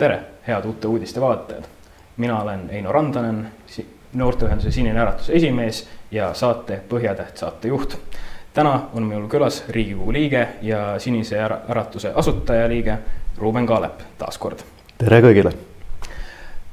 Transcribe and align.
tere, 0.00 0.20
head 0.46 0.64
Uute 0.64 0.88
Uudiste 0.88 1.20
vaatajad. 1.20 1.64
mina 2.16 2.42
olen 2.42 2.70
Eino 2.70 2.92
Randanen, 2.92 3.48
noorteühenduse 4.12 4.70
Sinine 4.70 5.00
Äratus 5.00 5.30
esimees 5.30 5.88
ja 6.10 6.34
saate 6.34 6.80
Põhjatäht 6.88 7.36
saatejuht. 7.36 7.98
täna 8.52 8.80
on 8.94 9.02
minul 9.02 9.28
külas 9.28 9.64
Riigikogu 9.68 10.12
liige 10.12 10.48
ja 10.62 10.98
Sinise 10.98 11.40
Äratuse 11.68 12.12
asutajaliige 12.14 12.98
Ruuben 13.36 13.66
Kaalep 13.66 14.00
taas 14.18 14.38
kord. 14.38 14.58
tere 14.98 15.20
kõigile. 15.20 15.52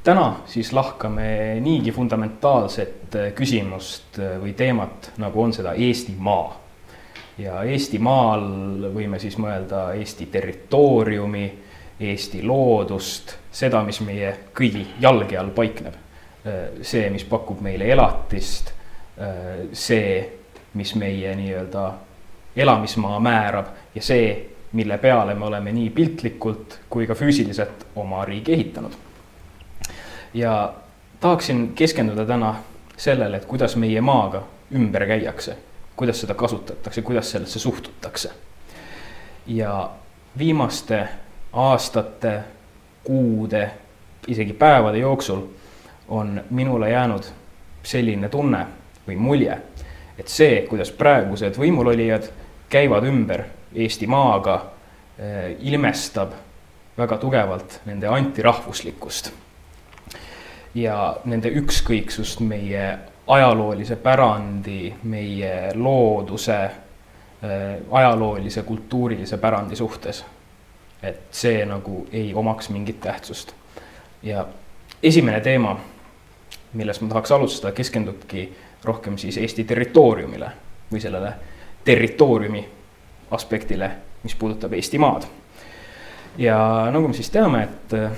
täna 0.04 0.36
siis 0.46 0.72
lahkame 0.72 1.60
niigi 1.60 1.92
fundamentaalset 1.92 3.16
küsimust 3.34 4.18
või 4.40 4.54
teemat, 4.56 5.12
nagu 5.18 5.42
on 5.42 5.52
seda 5.52 5.72
Eestimaa 5.72 6.56
ja 7.38 7.62
Eestimaal 7.62 8.42
võime 8.94 9.18
siis 9.18 9.38
mõelda 9.38 9.92
Eesti 9.92 10.26
territooriumi, 10.26 11.67
Eesti 12.00 12.42
loodust, 12.46 13.34
seda, 13.50 13.82
mis 13.82 13.98
meie 14.06 14.30
kõigi 14.54 14.84
jalge 15.00 15.38
all 15.38 15.50
paikneb. 15.50 15.94
see, 16.82 17.10
mis 17.10 17.24
pakub 17.28 17.60
meile 17.60 17.90
elatist, 17.92 18.70
see, 19.72 20.12
mis 20.78 20.94
meie 20.94 21.34
nii-öelda 21.36 21.82
elamismaa 22.56 23.18
määrab 23.20 23.66
ja 23.94 24.02
see, 24.02 24.30
mille 24.72 24.98
peale 24.98 25.34
me 25.34 25.44
oleme 25.44 25.72
nii 25.72 25.90
piltlikult 25.90 26.78
kui 26.88 27.06
ka 27.06 27.14
füüsiliselt 27.14 27.84
oma 27.96 28.24
riigi 28.24 28.52
ehitanud. 28.52 28.92
ja 30.34 30.74
tahaksin 31.20 31.72
keskenduda 31.74 32.24
täna 32.24 32.54
sellele, 32.96 33.36
et 33.36 33.44
kuidas 33.44 33.76
meie 33.76 34.00
maaga 34.00 34.42
ümber 34.72 35.06
käiakse 35.06 35.56
kuidas 35.98 36.20
seda 36.20 36.34
kasutatakse, 36.34 37.02
kuidas 37.02 37.30
sellesse 37.30 37.58
suhtutakse. 37.58 38.30
ja 39.46 39.90
viimaste 40.38 41.08
aastate, 41.52 42.40
kuude, 43.04 43.70
isegi 44.28 44.52
päevade 44.52 44.98
jooksul 44.98 45.42
on 46.08 46.40
minule 46.50 46.90
jäänud 46.90 47.22
selline 47.82 48.28
tunne 48.28 48.66
või 49.08 49.16
mulje, 49.16 49.58
et 50.18 50.28
see, 50.28 50.62
kuidas 50.68 50.90
praegused 50.90 51.56
võimulolijad 51.56 52.28
käivad 52.68 53.04
ümber 53.08 53.44
Eesti 53.74 54.06
maaga, 54.06 54.60
eh, 55.18 55.56
ilmestab 55.60 56.32
väga 56.98 57.18
tugevalt 57.18 57.80
nende 57.86 58.08
antirahvuslikkust 58.08 59.32
ja 60.74 61.16
nende 61.24 61.50
ükskõiksust 61.60 62.40
meie 62.40 62.98
ajaloolise 63.28 63.96
pärandi, 63.96 64.94
meie 65.02 65.70
looduse, 65.74 66.58
äh, 66.64 67.76
ajaloolise 67.90 68.62
kultuurilise 68.62 69.38
pärandi 69.38 69.76
suhtes. 69.76 70.24
Et 71.02 71.20
see 71.30 71.64
nagu 71.66 72.06
ei 72.12 72.32
omaks 72.34 72.70
mingit 72.70 73.00
tähtsust. 73.00 73.54
ja 74.22 74.46
esimene 75.02 75.40
teema, 75.40 75.78
millest 76.72 77.00
ma 77.02 77.08
tahaks 77.08 77.32
alustada, 77.32 77.72
keskendubki 77.72 78.48
rohkem 78.84 79.18
siis 79.18 79.38
Eesti 79.38 79.64
territooriumile 79.64 80.50
või 80.92 81.00
sellele 81.00 81.32
territooriumi 81.84 82.64
aspektile, 83.30 83.90
mis 84.22 84.34
puudutab 84.34 84.72
Eestimaad. 84.72 85.22
ja 86.38 86.58
nagu 86.92 87.08
me 87.08 87.14
siis 87.14 87.30
teame, 87.30 87.62
et 87.62 87.94
äh, 87.94 88.10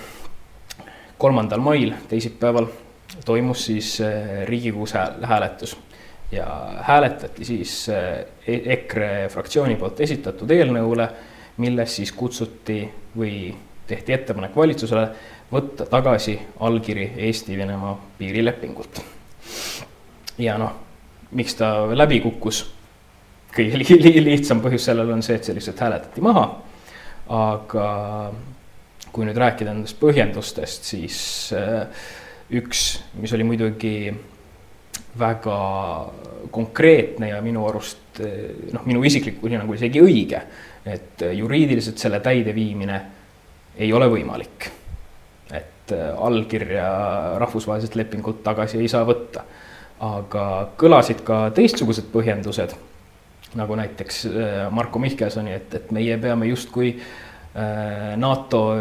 kolmandal 1.19 1.61
mail, 1.61 1.93
teisipäeval 2.09 2.67
toimus 3.25 3.65
siis 3.67 4.01
äh, 4.01 4.47
Riigikogus 4.49 4.95
hääletus 5.23 5.77
ja 6.33 6.47
hääletati 6.83 7.45
siis 7.45 7.89
äh, 7.89 8.25
e-, 8.47 8.73
EKRE 8.73 9.29
fraktsiooni 9.29 9.77
poolt 9.77 10.01
esitatud 10.01 10.51
eelnõule, 10.51 11.09
milles 11.61 11.97
siis 12.01 12.13
kutsuti 12.17 12.83
või 13.17 13.51
tehti 13.91 14.15
ettepanek 14.15 14.57
valitsusele 14.57 15.07
võtta 15.53 15.87
tagasi 15.91 16.37
allkiri 16.61 17.13
Eesti-Venemaa 17.27 17.97
piirilepingult. 18.19 19.01
ja 20.39 20.57
noh, 20.59 20.73
miks 21.37 21.57
ta 21.59 21.73
läbi 21.95 22.21
kukkus, 22.21 22.63
kõige 23.57 23.81
li 23.81 23.99
li 24.03 24.25
lihtsam 24.25 24.63
põhjus 24.63 24.89
sellel 24.91 25.11
on 25.11 25.23
see, 25.23 25.37
et 25.37 25.45
see 25.45 25.57
lihtsalt 25.57 25.83
hääletati 25.87 26.25
maha. 26.25 26.47
aga 27.31 27.87
kui 29.13 29.27
nüüd 29.27 29.39
rääkida 29.39 29.75
nendest 29.75 29.99
põhjendustest, 30.01 30.87
siis 30.87 31.19
äh, 31.55 31.87
üks, 32.51 33.01
mis 33.19 33.33
oli 33.35 33.47
muidugi 33.47 33.95
väga 35.19 35.59
konkreetne 36.51 37.31
ja 37.33 37.41
minu 37.43 37.67
arust 37.67 38.00
noh, 38.19 38.83
minu 38.89 39.05
isiklikul 39.07 39.53
hinnangul 39.53 39.79
isegi 39.79 40.03
õige, 40.03 40.43
et 40.89 41.23
juriidiliselt 41.37 42.01
selle 42.01 42.21
täideviimine 42.25 43.01
ei 43.79 43.93
ole 43.93 44.09
võimalik. 44.11 44.71
et 45.55 45.93
allkirja 46.19 46.91
rahvusvaheliselt 47.43 47.97
lepingult 47.99 48.43
tagasi 48.43 48.79
ei 48.79 48.89
saa 48.89 49.05
võtta. 49.05 49.43
aga 50.01 50.45
kõlasid 50.81 51.25
ka 51.25 51.51
teistsugused 51.55 52.07
põhjendused, 52.13 52.75
nagu 53.55 53.77
näiteks 53.77 54.27
Marko 54.71 54.99
Mihkelsoni, 54.99 55.53
et, 55.53 55.75
et 55.75 55.91
meie 55.93 56.17
peame 56.19 56.47
justkui 56.47 56.97
NATO 58.17 58.75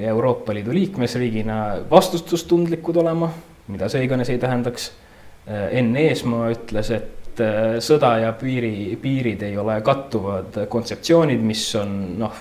ja 0.00 0.08
Euroopa 0.08 0.54
Liidu 0.54 0.72
liikmesriigina 0.72 1.84
vastutustundlikud 1.90 2.96
olema, 2.96 3.28
mida 3.68 3.88
see 3.92 4.04
iganes 4.04 4.30
ei 4.32 4.38
tähendaks. 4.40 4.92
Äh, 5.48 5.68
Enn 5.80 5.96
Eesmaa 5.96 6.48
ütles, 6.54 6.90
et 6.94 7.23
äh, 7.42 7.76
sõda 7.84 8.16
ja 8.22 8.32
piiri, 8.38 8.94
piirid 9.02 9.42
ei 9.46 9.58
ole 9.58 9.80
kattuvad 9.84 10.64
kontseptsioonid, 10.70 11.42
mis 11.42 11.66
on 11.80 11.96
noh, 12.20 12.38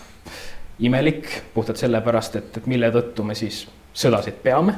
imelik 0.84 1.30
puhtalt 1.54 1.82
sellepärast, 1.82 2.40
et, 2.40 2.62
et 2.62 2.70
mille 2.70 2.90
tõttu 2.94 3.26
me 3.26 3.36
siis 3.38 3.64
sõdasid 3.94 4.40
peame, 4.44 4.78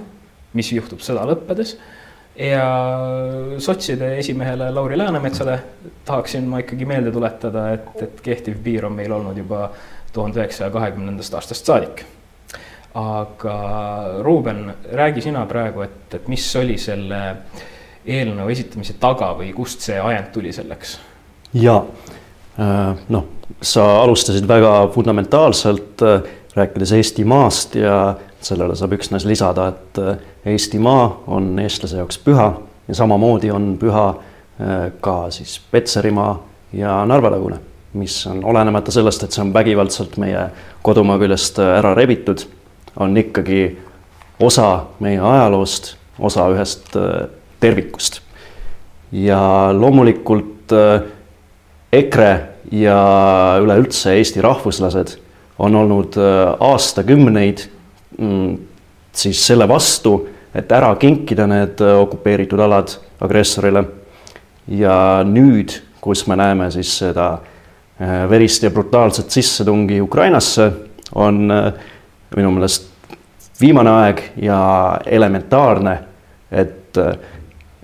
mis 0.55 0.71
juhtub 0.75 1.03
sõda 1.03 1.25
lõppedes 1.27 1.75
ja 2.35 2.65
sotside 3.57 4.17
esimehele 4.17 4.71
Lauri 4.71 4.97
Läänemetsale 4.97 5.59
tahaksin 6.05 6.47
ma 6.47 6.59
ikkagi 6.59 6.85
meelde 6.85 7.11
tuletada, 7.11 7.69
et, 7.73 8.01
et 8.01 8.21
kehtiv 8.21 8.59
piir 8.63 8.85
on 8.85 8.95
meil 8.95 9.11
olnud 9.11 9.37
juba 9.37 9.69
tuhande 10.13 10.39
üheksasaja 10.39 10.71
kahekümnendast 10.71 11.33
aastast 11.33 11.65
saadik. 11.65 12.03
aga 12.95 13.55
Ruuben, 14.23 14.73
räägi 14.91 15.21
sina 15.21 15.45
praegu, 15.45 15.81
et, 15.81 16.13
et 16.13 16.27
mis 16.27 16.45
oli 16.55 16.77
selle 16.77 17.21
eelnõu 18.05 18.49
esitamise 18.53 18.95
taga 18.99 19.31
või 19.37 19.51
kust 19.55 19.85
see 19.85 19.99
ajend 19.99 20.31
tuli 20.33 20.53
selleks? 20.53 20.99
ja 21.53 21.77
äh, 22.59 22.95
noh, 23.09 23.27
sa 23.61 23.85
alustasid 24.03 24.47
väga 24.47 24.87
fundamentaalselt 24.93 26.01
äh, 26.01 26.21
rääkides 26.55 26.91
Eestimaast 26.91 27.75
ja 27.75 28.15
sellele 28.41 28.75
saab 28.75 28.93
üksnes 28.95 29.25
lisada, 29.25 29.69
et 29.73 29.99
äh, 30.01 30.17
Eestimaa 30.53 31.23
on 31.27 31.53
eestlase 31.59 31.97
jaoks 32.01 32.19
püha 32.23 32.49
ja 32.87 32.95
samamoodi 32.95 33.51
on 33.51 33.75
püha 33.81 34.13
ka 35.03 35.13
siis 35.35 35.57
Petserimaa 35.71 36.37
ja 36.73 37.01
Narva-tagune 37.05 37.57
mis 37.95 38.27
on 38.27 38.45
olenemata 38.45 38.91
sellest, 38.91 39.23
et 39.23 39.35
see 39.35 39.41
on 39.43 39.53
vägivaldselt 39.53 40.17
meie 40.19 40.45
kodumaa 40.83 41.17
küljest 41.19 41.59
ära 41.59 41.93
rebitud, 41.95 42.43
on 42.99 43.17
ikkagi 43.17 43.59
osa 44.39 44.85
meie 45.03 45.19
ajaloost, 45.19 45.95
osa 46.19 46.47
ühest 46.51 46.95
tervikust. 47.65 48.21
ja 49.11 49.71
loomulikult 49.73 50.73
äh, 50.73 51.01
EKRE 51.93 52.31
ja 52.71 52.99
üleüldse 53.63 54.15
Eesti 54.17 54.41
rahvuslased 54.41 55.17
on 55.59 55.75
olnud 55.75 56.17
aastakümneid 56.59 57.61
mm, 58.17 58.55
siis 59.15 59.43
selle 59.47 59.67
vastu, 59.69 60.17
et 60.55 60.71
ära 60.71 60.89
kinkida 60.99 61.45
need 61.47 61.79
okupeeritud 61.79 62.59
alad 62.59 62.97
agressorile. 63.21 63.85
ja 64.67 64.97
nüüd, 65.23 65.77
kus 66.01 66.25
me 66.27 66.35
näeme 66.35 66.71
siis 66.73 66.97
seda 66.97 67.29
Äh, 68.01 68.29
verist 68.29 68.63
ja 68.63 68.69
brutaalset 68.71 69.31
sissetungi 69.31 70.01
Ukrainasse 70.01 70.71
on 71.15 71.51
äh, 71.51 71.73
minu 72.35 72.49
meelest 72.51 72.89
viimane 73.61 73.89
aeg 73.89 74.19
ja 74.43 74.57
elementaarne, 75.05 75.93
et 76.51 76.99
äh, 76.99 77.15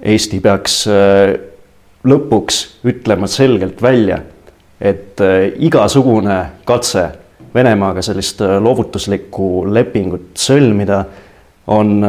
Eesti 0.02 0.40
peaks 0.42 0.76
lõpuks 2.10 2.56
ütlema 2.90 3.28
selgelt 3.30 3.82
välja, 3.84 4.18
et 4.82 5.22
igasugune 5.62 6.38
katse 6.66 7.04
Venemaaga 7.54 8.02
sellist 8.02 8.40
loovutuslikku 8.42 9.68
lepingut 9.70 10.40
sõlmida 10.40 11.04
on 11.70 12.02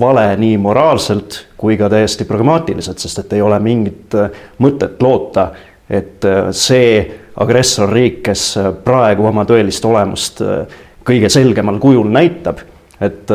vale 0.00 0.24
nii 0.40 0.56
moraalselt 0.62 1.42
kui 1.60 1.76
ka 1.76 1.90
täiesti 1.92 2.24
pragmaatiliselt, 2.24 3.02
sest 3.02 3.20
et 3.20 3.34
ei 3.36 3.42
ole 3.44 3.58
mingit 3.60 4.16
mõtet 4.62 5.02
loota 5.04 5.50
et 5.92 6.24
äh, 6.24 6.48
see 6.56 7.02
agressorriik, 7.42 8.22
kes 8.26 8.46
äh, 8.60 8.70
praegu 8.84 9.26
oma 9.28 9.44
tõelist 9.48 9.84
olemust 9.88 10.42
äh, 10.44 10.64
kõige 11.04 11.30
selgemal 11.32 11.80
kujul 11.82 12.08
näitab, 12.12 12.62
et, 13.02 13.30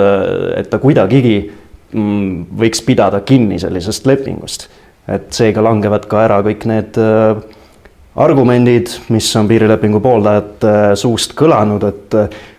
et 0.56 0.69
ta 0.72 0.78
kuidagigi 0.80 1.42
võiks 1.94 2.81
pidada 2.84 3.22
kinni 3.24 3.60
sellisest 3.60 4.06
lepingust. 4.06 4.68
et 5.07 5.31
seega 5.31 5.63
langevad 5.63 6.06
ka 6.06 6.24
ära 6.25 6.42
kõik 6.44 6.66
need 6.68 6.98
argumendid, 8.18 8.89
mis 9.13 9.30
on 9.39 9.48
piirilepingu 9.48 10.01
pooldajate 10.04 10.95
suust 11.00 11.36
kõlanud, 11.38 11.86
et 11.88 12.18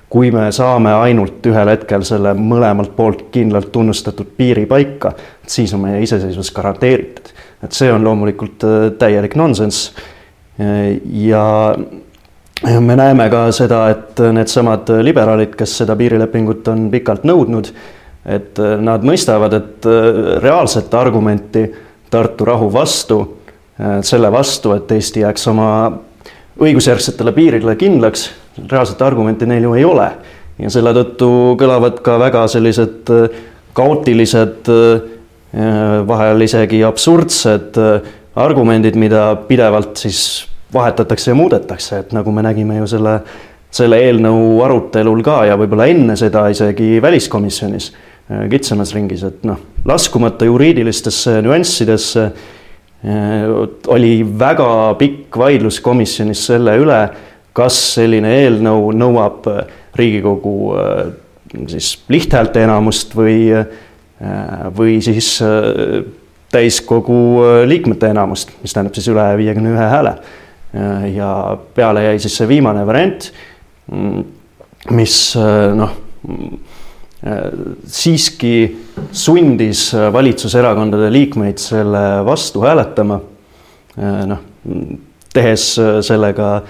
kui 0.08 0.30
me 0.32 0.48
saame 0.54 0.92
ainult 1.02 1.44
ühel 1.50 1.68
hetkel 1.74 2.04
selle 2.08 2.32
mõlemalt 2.38 2.94
poolt 2.96 3.26
kindlalt 3.34 3.70
tunnustatud 3.72 4.30
piiri 4.38 4.64
paika, 4.70 5.12
siis 5.46 5.74
on 5.76 5.84
meie 5.84 6.02
iseseisvus 6.02 6.52
garanteeritud. 6.56 7.34
et 7.62 7.72
see 7.72 7.92
on 7.92 8.04
loomulikult 8.04 8.64
äh, 8.64 8.92
täielik 8.98 9.34
nonsenss. 9.36 9.92
ja 11.04 11.76
me 12.80 12.96
näeme 12.96 13.28
ka 13.30 13.52
seda, 13.52 13.88
et 13.90 14.18
needsamad 14.32 14.88
liberaalid, 15.02 15.54
kes 15.54 15.76
seda 15.82 15.96
piirilepingut 15.96 16.68
on 16.68 16.88
pikalt 16.90 17.24
nõudnud, 17.24 17.70
et 18.26 18.58
nad 18.80 19.04
mõistavad, 19.06 19.54
et 19.54 19.86
reaalset 20.42 20.94
argumenti 20.94 21.66
Tartu 22.10 22.44
rahu 22.48 22.70
vastu, 22.72 23.18
selle 24.02 24.30
vastu, 24.32 24.72
et 24.72 24.90
Eesti 24.96 25.20
jääks 25.20 25.42
oma 25.50 25.68
õigusjärgsetele 26.58 27.32
piiridele 27.34 27.76
kindlaks, 27.78 28.28
reaalset 28.70 29.02
argumenti 29.06 29.46
neil 29.46 29.68
ju 29.68 29.74
ei 29.78 29.84
ole. 29.86 30.10
ja 30.58 30.70
selle 30.74 30.90
tõttu 30.90 31.28
kõlavad 31.58 32.00
ka 32.02 32.16
väga 32.18 32.40
sellised 32.50 33.10
äh, 33.14 33.36
kaootilised, 33.78 34.66
äh, 34.66 35.04
vahel 36.06 36.42
isegi 36.42 36.80
absurdsed 36.82 37.78
äh, 37.78 38.08
argumendid, 38.34 38.98
mida 38.98 39.36
pidevalt 39.46 40.02
siis 40.02 40.48
vahetatakse 40.74 41.30
ja 41.30 41.36
muudetakse, 41.38 42.02
et 42.02 42.10
nagu 42.12 42.34
me 42.34 42.42
nägime 42.42 42.80
ju 42.80 42.90
selle, 42.90 43.20
selle 43.70 44.02
eelnõu 44.02 44.58
arutelul 44.66 45.22
ka 45.22 45.44
ja 45.46 45.56
võib-olla 45.60 45.86
enne 45.92 46.18
seda 46.18 46.48
isegi 46.50 46.98
väliskomisjonis 47.02 47.92
kitsamas 48.50 48.92
ringis, 48.92 49.22
et 49.24 49.44
noh, 49.48 49.60
laskumata 49.88 50.44
juriidilistesse 50.44 51.38
nüanssidesse 51.44 52.24
oli 53.94 54.10
väga 54.40 54.70
pikk 54.98 55.36
vaidlus 55.38 55.78
komisjonis 55.80 56.42
selle 56.50 56.74
üle 56.82 56.98
kas 57.58 57.78
selline 57.96 58.32
eelnõu 58.44 58.92
nõuab 58.96 59.48
äh, 59.50 59.76
Riigikogu 59.98 60.56
äh, 60.78 61.04
siis 61.70 61.94
lihthäälte 62.12 62.62
enamust 62.66 63.16
või, 63.18 63.48
äh, 63.50 63.68
või 64.76 64.98
siis 65.04 65.38
täiskogu 66.52 67.18
liikmete 67.68 68.08
enamust, 68.12 68.54
mis 68.62 68.72
tähendab 68.72 68.96
siis 68.96 69.08
üle 69.12 69.24
viiekümne 69.36 69.74
ühe 69.74 69.88
hääle. 69.92 70.14
ja 71.12 71.28
peale 71.76 72.02
jäi 72.04 72.18
siis 72.20 72.34
see 72.36 72.48
viimane 72.48 72.82
variant, 72.88 73.26
mm, 73.92 74.24
mis 74.96 75.14
noh, 75.76 75.92
siiski 77.86 78.52
sundis 79.10 79.88
valitsuserakondade 80.12 81.08
liikmeid 81.12 81.58
selle 81.58 82.02
vastu 82.26 82.62
hääletama. 82.62 83.20
noh, 84.30 84.44
tehes 85.34 85.64
sellega 86.06 86.50
äh, 86.56 86.68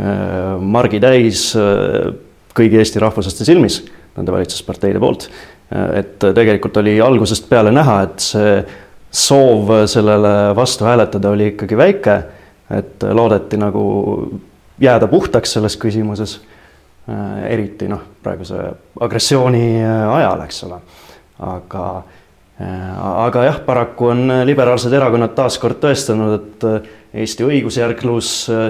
Äh, 0.00 0.56
margi 0.60 1.00
täis 1.02 1.50
äh, 1.58 2.12
kõigi 2.56 2.78
Eesti 2.80 3.00
rahvuslaste 3.02 3.44
silmis 3.44 3.82
nende 4.16 4.32
valitsusparteide 4.32 5.00
poolt. 5.02 5.26
Äh, 5.74 5.98
et 6.00 6.14
tegelikult 6.22 6.78
oli 6.80 6.94
algusest 7.04 7.48
peale 7.50 7.72
näha, 7.74 7.98
et 8.06 8.24
see 8.24 8.54
soov 9.10 9.72
sellele 9.90 10.54
vastu 10.56 10.86
hääletada 10.86 11.34
oli 11.34 11.50
ikkagi 11.52 11.76
väike, 11.76 12.16
et 12.78 13.04
loodeti 13.18 13.58
nagu 13.60 13.82
jääda 14.80 15.10
puhtaks 15.10 15.58
selles 15.58 15.76
küsimuses, 15.82 16.38
eriti 17.48 17.88
noh, 17.90 18.02
praeguse 18.22 18.60
agressiooni 19.00 19.82
ajal, 19.82 20.44
eks 20.44 20.62
ole. 20.68 20.78
aga, 21.48 21.84
aga 22.60 23.44
jah, 23.48 23.60
paraku 23.66 24.10
on 24.12 24.34
liberaalsed 24.46 24.92
erakonnad 24.94 25.34
taaskord 25.34 25.80
tõestanud, 25.82 26.36
et 26.38 26.88
Eesti 27.20 27.42
õigusjärglus 27.42 28.32
äh, 28.54 28.66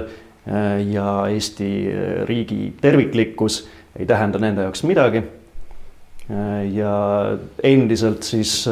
Äh, 0.48 0.80
ja 0.92 1.26
Eesti 1.28 1.88
äh, 1.92 2.26
riigi 2.26 2.72
terviklikkus 2.80 3.68
ei 3.98 4.06
tähenda 4.06 4.38
nende 4.38 4.64
jaoks 4.64 4.82
midagi. 4.88 5.22
Äh, 6.30 6.64
ja 6.74 6.94
endiselt 7.62 8.22
siis 8.22 8.64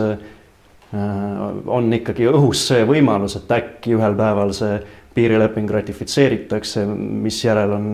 on 1.69 1.93
ikkagi 1.93 2.25
õhus 2.31 2.63
see 2.71 2.85
võimalus, 2.89 3.35
et 3.37 3.51
äkki 3.53 3.93
ühel 3.93 4.15
päeval 4.17 4.55
see 4.57 4.79
piirileping 5.13 5.69
ratifitseeritakse, 5.69 6.87
misjärel 6.89 7.75
on 7.77 7.91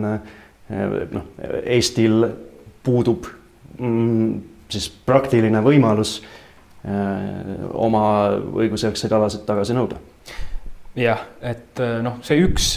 noh, 0.69 1.27
Eestil 1.63 2.25
puudub 2.85 3.27
mm, 3.77 4.31
siis 4.71 4.89
praktiline 5.05 5.61
võimalus 5.65 6.19
oma 6.85 8.01
õigusjärgseid 8.61 9.13
alasid 9.17 9.41
tagasi 9.47 9.73
nõuda. 9.73 9.97
jah, 11.01 11.23
et 11.41 11.81
noh, 12.05 12.19
see 12.25 12.43
üks 12.45 12.75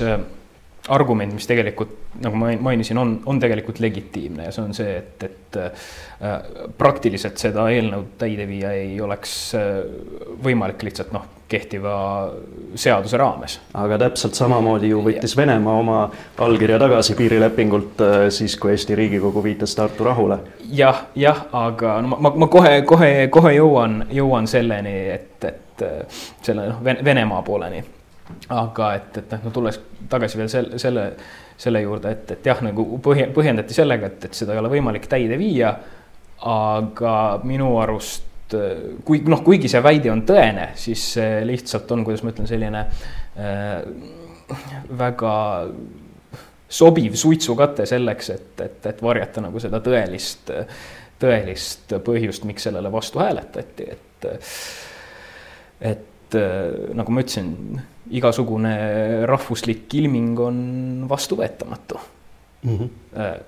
argument, 0.95 1.35
mis 1.37 1.47
tegelikult 1.49 1.97
nagu 2.23 2.39
ma 2.39 2.53
mainisin, 2.69 2.99
on, 2.99 3.15
on 3.27 3.41
tegelikult 3.41 3.81
legitiimne 3.81 4.49
ja 4.49 4.53
see 4.55 4.65
on 4.65 4.77
see, 4.77 4.95
et, 4.99 5.27
et 5.29 5.59
äh, 5.61 6.39
praktiliselt 6.79 7.41
seda 7.41 7.69
eelnõu 7.73 8.09
täide 8.19 8.47
viia 8.49 8.73
ei 8.77 8.97
oleks 9.01 9.35
äh, 9.59 9.83
võimalik 10.45 10.83
lihtsalt 10.89 11.13
noh, 11.15 11.27
kehtiva 11.49 11.95
seaduse 12.75 13.17
raames. 13.17 13.59
aga 13.75 13.99
täpselt 14.05 14.37
samamoodi 14.37 14.91
ju 14.93 15.03
võttis 15.05 15.37
Venemaa 15.37 15.77
oma 15.81 15.99
allkirja 16.45 16.79
tagasi 16.83 17.17
piirilepingult 17.19 18.03
äh, 18.05 18.17
siis, 18.35 18.57
kui 18.61 18.75
Eesti 18.75 18.97
Riigikogu 18.99 19.45
viitas 19.45 19.77
Tartu 19.79 20.09
rahule 20.09 20.41
ja,. 20.65 20.73
jah, 20.81 21.05
jah, 21.15 21.45
aga 21.53 22.01
no 22.03 22.17
ma, 22.17 22.35
ma 22.45 22.51
kohe, 22.53 22.81
kohe, 22.89 23.13
kohe 23.33 23.55
jõuan, 23.57 24.03
jõuan 24.13 24.51
selleni, 24.51 24.97
et, 25.15 25.39
et 25.53 25.87
äh, 25.87 26.25
selle 26.43 26.69
noh, 26.73 26.83
Venemaa 26.83 27.43
pooleni 27.47 27.85
aga 28.53 28.93
et, 28.99 29.21
et 29.21 29.35
noh, 29.35 29.45
no 29.49 29.53
tulles 29.55 29.79
tagasi 30.11 30.41
veel 30.41 30.51
selle, 30.53 30.81
selle, 30.81 31.05
selle 31.59 31.83
juurde, 31.83 32.13
et, 32.13 32.33
et 32.37 32.51
jah, 32.51 32.61
nagu 32.65 32.85
põhja, 33.05 33.29
põhjendati 33.35 33.77
sellega, 33.77 34.11
et, 34.11 34.29
et 34.29 34.41
seda 34.41 34.55
ei 34.55 34.63
ole 34.63 34.73
võimalik 34.73 35.09
täide 35.11 35.39
viia. 35.41 35.77
aga 36.49 37.13
minu 37.43 37.73
arust, 37.83 38.55
kui 39.05 39.25
noh, 39.27 39.41
kuigi 39.45 39.69
see 39.69 39.81
väide 39.83 40.13
on 40.13 40.23
tõene, 40.27 40.69
siis 40.79 41.03
see 41.17 41.41
lihtsalt 41.49 41.91
on, 41.93 42.05
kuidas 42.07 42.23
ma 42.23 42.31
ütlen, 42.31 42.47
selline 42.47 42.85
äh, 42.85 43.81
väga 44.99 45.35
sobiv 46.69 47.17
suitsukate 47.19 47.87
selleks, 47.89 48.31
et, 48.31 48.61
et, 48.61 48.87
et 48.87 49.03
varjata 49.03 49.43
nagu 49.45 49.61
seda 49.61 49.81
tõelist, 49.85 50.53
tõelist 51.21 51.97
põhjust, 52.05 52.47
miks 52.49 52.69
sellele 52.69 52.93
vastu 52.93 53.21
hääletati, 53.23 53.91
et, 53.97 54.29
et 55.91 56.39
nagu 56.95 57.13
ma 57.13 57.25
ütlesin 57.25 57.81
igasugune 58.11 58.73
rahvuslik 59.29 59.95
ilming 59.95 60.41
on 60.41 60.59
vastuvõetamatu 61.09 62.01
mm. 62.63 62.79
-hmm. 62.79 63.45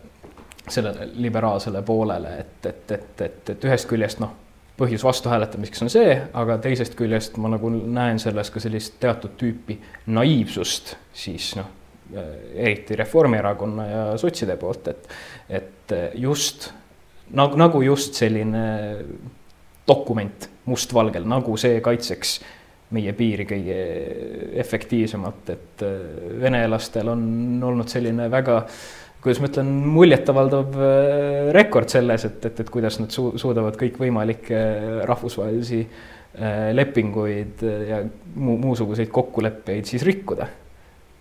sellele 0.69 1.09
liberaalsele 1.15 1.83
poolele, 1.83 2.39
et, 2.39 2.67
et, 2.67 2.91
et, 2.91 3.21
et, 3.21 3.51
et 3.51 3.65
ühest 3.65 3.89
küljest 3.89 4.21
noh, 4.21 4.33
põhjus 4.81 5.05
vastuhääletamiseks 5.05 5.83
on 5.83 5.91
see, 5.93 6.15
aga 6.33 6.59
teisest 6.59 6.95
küljest 6.97 7.37
ma 7.37 7.51
nagu 7.53 7.71
näen 7.71 8.19
selles 8.19 8.51
ka 8.51 8.61
sellist 8.61 8.97
teatud 9.01 9.37
tüüpi 9.41 9.79
naiivsust, 10.07 10.97
siis 11.13 11.55
noh, 11.57 11.69
äh, 12.17 12.31
eriti 12.55 12.97
Reformierakonna 12.97 13.87
ja 13.87 14.05
sotside 14.19 14.57
poolt, 14.57 14.89
et, 14.89 15.09
et 15.49 15.97
just 16.15 16.71
nagu, 17.31 17.57
nagu 17.57 17.83
just 17.83 18.15
selline 18.15 18.65
dokument 19.89 20.49
mustvalgel, 20.71 21.27
nagu 21.29 21.57
see 21.61 21.81
kaitseks 21.85 22.39
meie 22.95 23.13
piiri 23.15 23.47
kõige 23.49 23.77
efektiivsemalt, 24.63 25.53
et 25.55 25.85
äh, 25.87 25.99
venelastel 26.43 27.13
on 27.13 27.23
olnud 27.71 27.91
selline 27.91 28.27
väga 28.33 28.65
kuidas 29.21 29.41
ma 29.43 29.51
ütlen, 29.51 29.75
muljetavaldav 29.95 30.79
äh, 30.81 31.51
rekord 31.57 31.93
selles, 31.93 32.25
et, 32.27 32.41
et, 32.49 32.63
et 32.65 32.73
kuidas 32.73 32.99
nad 33.03 33.13
su 33.15 33.31
suudavad 33.41 33.77
kõikvõimalikke 33.81 34.63
rahvusvahelisi 35.09 35.83
äh, 35.85 36.71
lepinguid 36.75 37.63
ja 37.91 38.03
muu, 38.35 38.57
muusuguseid 38.65 39.13
kokkuleppeid 39.13 39.91
siis 39.91 40.07
rikkuda. 40.09 40.49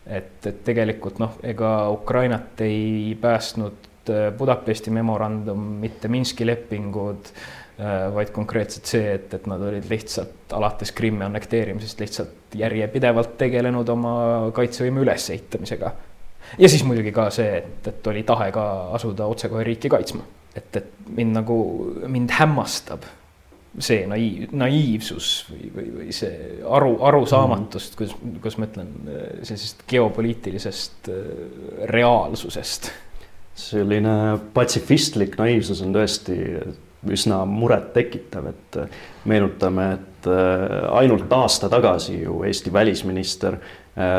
et, 0.10 0.40
et 0.48 0.64
tegelikult 0.66 1.20
noh, 1.22 1.38
ega 1.46 1.90
Ukrainat 1.94 2.62
ei 2.66 3.16
päästnud 3.22 3.86
Budapesti 4.10 4.90
memorandum, 4.90 5.60
mitte 5.84 6.10
Minski 6.10 6.48
lepingud 6.48 7.28
vaid 8.16 8.34
konkreetselt 8.36 8.90
see, 8.92 9.14
et, 9.16 9.34
et 9.34 9.46
nad 9.48 9.62
olid 9.64 9.86
lihtsalt 9.88 10.52
alates 10.56 10.92
Krimmi 10.96 11.24
annekteerimisest 11.24 12.02
lihtsalt 12.04 12.58
järjepidevalt 12.60 13.38
tegelenud 13.40 13.90
oma 13.94 14.14
kaitsevõime 14.56 15.06
ülesehitamisega. 15.06 15.92
ja 16.60 16.70
siis 16.70 16.84
muidugi 16.84 17.14
ka 17.16 17.30
see, 17.32 17.62
et, 17.62 17.88
et 17.88 18.08
oli 18.12 18.26
tahe 18.28 18.50
ka 18.52 18.66
asuda 18.98 19.30
otsekohe 19.32 19.64
riiki 19.64 19.90
kaitsma. 19.90 20.26
et, 20.56 20.76
et 20.76 20.92
mind 21.16 21.38
nagu, 21.40 21.60
mind 22.08 22.36
hämmastab 22.36 23.08
see 23.78 24.04
naiiv, 24.10 24.50
naiivsus 24.58 25.30
või, 25.50 25.70
või, 25.76 25.90
või 26.00 26.16
see 26.16 26.58
aru, 26.66 26.96
arusaamatust, 27.06 27.96
kuidas, 28.00 28.16
kuidas 28.26 28.58
ma 28.58 28.68
ütlen, 28.68 28.90
sellisest 29.44 29.86
geopoliitilisest 29.90 31.12
äh, 31.14 31.22
reaalsusest. 31.94 32.92
selline 33.60 34.14
patsifistlik 34.56 35.38
naiivsus 35.38 35.82
on 35.86 35.94
tõesti 35.94 36.38
üsna 37.08 37.44
murettekitav, 37.48 38.50
et 38.50 38.78
meenutame, 39.30 39.86
et 39.94 40.28
ainult 40.92 41.32
aasta 41.32 41.70
tagasi 41.72 42.18
ju 42.24 42.42
Eesti 42.44 42.74
välisminister 42.74 43.56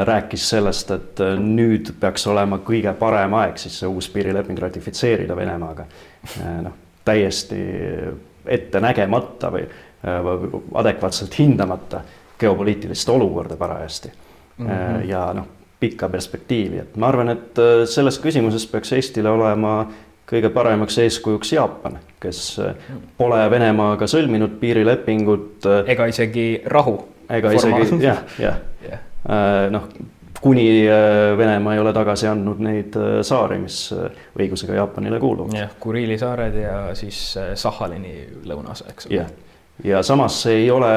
rääkis 0.04 0.46
sellest, 0.48 0.90
et 0.90 1.20
nüüd 1.40 1.92
peaks 2.00 2.26
olema 2.28 2.58
kõige 2.64 2.92
parem 2.96 3.36
aeg 3.36 3.60
siis 3.60 3.78
see 3.80 3.88
uus 3.88 4.08
piirileping 4.12 4.58
ratifitseerida 4.58 5.36
Venemaaga. 5.36 5.84
noh, 6.62 6.72
täiesti 7.04 7.60
ettenägemata 8.46 9.52
või 9.52 9.68
adekvaatselt 10.74 11.38
hindamata 11.38 12.00
geopoliitilist 12.40 13.08
olukorda 13.08 13.56
parajasti 13.56 14.12
mm. 14.58 14.66
-hmm. 14.66 15.08
ja 15.08 15.32
noh, 15.34 15.46
pikka 15.80 16.08
perspektiivi, 16.08 16.78
et 16.78 16.96
ma 16.96 17.08
arvan, 17.08 17.28
et 17.28 17.58
äh, 17.58 17.84
selles 17.88 18.20
küsimuses 18.20 18.66
peaks 18.70 18.92
Eestile 18.92 19.30
olema 19.30 19.74
kõige 20.30 20.50
paremaks 20.54 20.98
eeskujuks 21.02 21.52
Jaapan, 21.52 21.98
kes 22.22 22.44
äh, 22.62 22.94
pole 23.18 23.42
Venemaaga 23.50 24.08
sõlminud 24.10 24.58
piirilepingut. 24.60 25.66
ega 25.86 26.06
isegi 26.10 26.62
rahu. 26.66 26.96
ega 27.30 27.52
isegi 27.56 28.00
jah, 28.08 28.24
jah 28.38 28.58
yeah. 28.88 29.70
noh, 29.70 29.88
kuni 30.40 30.66
Venemaa 31.38 31.74
ei 31.74 31.80
ole 31.80 31.92
tagasi 31.92 32.30
andnud 32.30 32.62
neid 32.64 32.96
saari, 33.26 33.58
mis 33.60 33.82
õigusega 34.38 34.78
Jaapanile 34.78 35.20
kuuluvad. 35.20 35.56
jah, 35.58 35.74
Kuriili 35.80 36.18
saared 36.18 36.56
ja 36.62 36.76
siis 36.94 37.38
Sahhalini 37.54 38.14
lõunaosa, 38.48 38.88
eks 38.92 39.10
ole. 39.10 39.26
ja 39.84 40.02
samas 40.06 40.42
see 40.44 40.62
ei 40.64 40.70
ole 40.70 40.94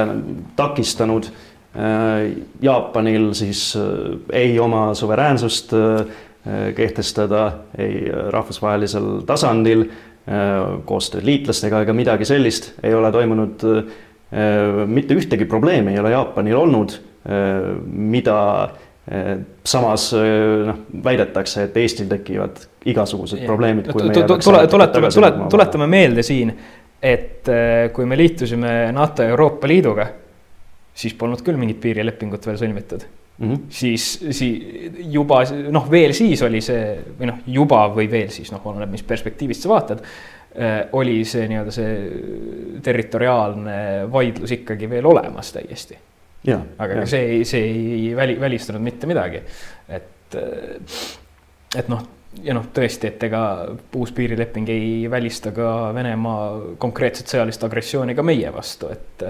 takistanud 0.56 1.28
äh, 1.30 1.44
Jaapanil 2.62 3.34
siis 3.34 3.74
äh, 3.76 4.20
ei 4.32 4.60
oma 4.60 4.94
suveräänsust 4.94 5.74
äh, 5.74 6.06
kehtestada 6.76 7.44
ei 7.80 8.10
rahvusvahelisel 8.12 9.22
tasandil, 9.28 9.86
koostööd 10.88 11.24
liitlastega 11.28 11.82
ega 11.86 11.94
midagi 11.96 12.28
sellist 12.28 12.74
ei 12.84 12.92
ole 12.96 13.12
toimunud. 13.12 13.64
mitte 14.88 15.16
ühtegi 15.16 15.46
probleemi 15.48 15.94
ei 15.94 16.00
ole 16.00 16.12
Jaapanil 16.12 16.58
olnud, 16.58 16.96
mida 17.88 18.38
samas 19.64 20.10
noh, 20.16 20.84
väidetakse, 21.04 21.64
et 21.68 21.78
Eestil 21.78 22.08
tekivad 22.12 22.60
igasugused 22.92 23.46
probleemid. 23.46 23.92
tule, 23.92 24.68
tuletame, 24.68 25.12
tule, 25.16 25.32
tuletame 25.52 25.88
meelde 25.88 26.24
siin 26.24 26.52
et 27.04 27.50
äh, 27.52 27.92
kui 27.94 28.08
me 28.08 28.18
liitusime 28.18 28.92
NATO 28.96 29.26
ja 29.26 29.34
Euroopa 29.36 29.68
Liiduga, 29.68 30.08
siis 30.96 31.16
polnud 31.20 31.44
küll 31.44 31.60
mingit 31.60 31.82
piirilepingut 31.84 32.48
veel 32.48 32.60
sõlmitud 32.62 33.04
mm. 33.44 33.54
-hmm. 33.54 33.66
siis, 33.70 34.20
siis 34.30 34.92
juba 35.12 35.44
noh, 35.72 35.90
veel 35.92 36.14
siis 36.14 36.42
oli 36.42 36.62
see 36.62 36.96
või 37.20 37.30
noh, 37.32 37.44
juba 37.48 37.88
või 37.96 38.10
veel 38.12 38.32
siis 38.34 38.52
noh, 38.52 38.64
oleneb, 38.66 38.92
mis 38.92 39.04
perspektiivist 39.04 39.66
sa 39.66 39.74
vaatad 39.74 40.02
äh,. 40.04 40.88
oli 40.92 41.24
see 41.26 41.48
nii-öelda 41.48 41.72
see 41.72 41.94
territoriaalne 42.84 43.78
vaidlus 44.12 44.52
ikkagi 44.52 44.90
veel 44.90 45.06
olemas 45.06 45.54
täiesti. 45.54 45.98
aga 46.78 46.94
ja. 46.94 47.06
see, 47.06 47.44
see 47.46 47.64
ei 47.64 48.16
väli, 48.16 48.40
välistanud 48.40 48.82
mitte 48.82 49.08
midagi, 49.08 49.42
et, 49.90 50.36
et 51.76 51.88
noh 51.88 52.04
ja 52.42 52.56
noh, 52.56 52.66
tõesti, 52.74 53.10
et 53.12 53.24
ega 53.28 53.42
uus 54.00 54.14
piirileping 54.16 54.70
ei 54.74 55.10
välista 55.12 55.52
ka 55.56 55.92
Venemaa 55.96 56.76
konkreetset 56.82 57.30
sõjalist 57.30 57.64
agressiooni 57.68 58.16
ka 58.18 58.26
meie 58.26 58.50
vastu, 58.54 58.90
et 58.94 59.26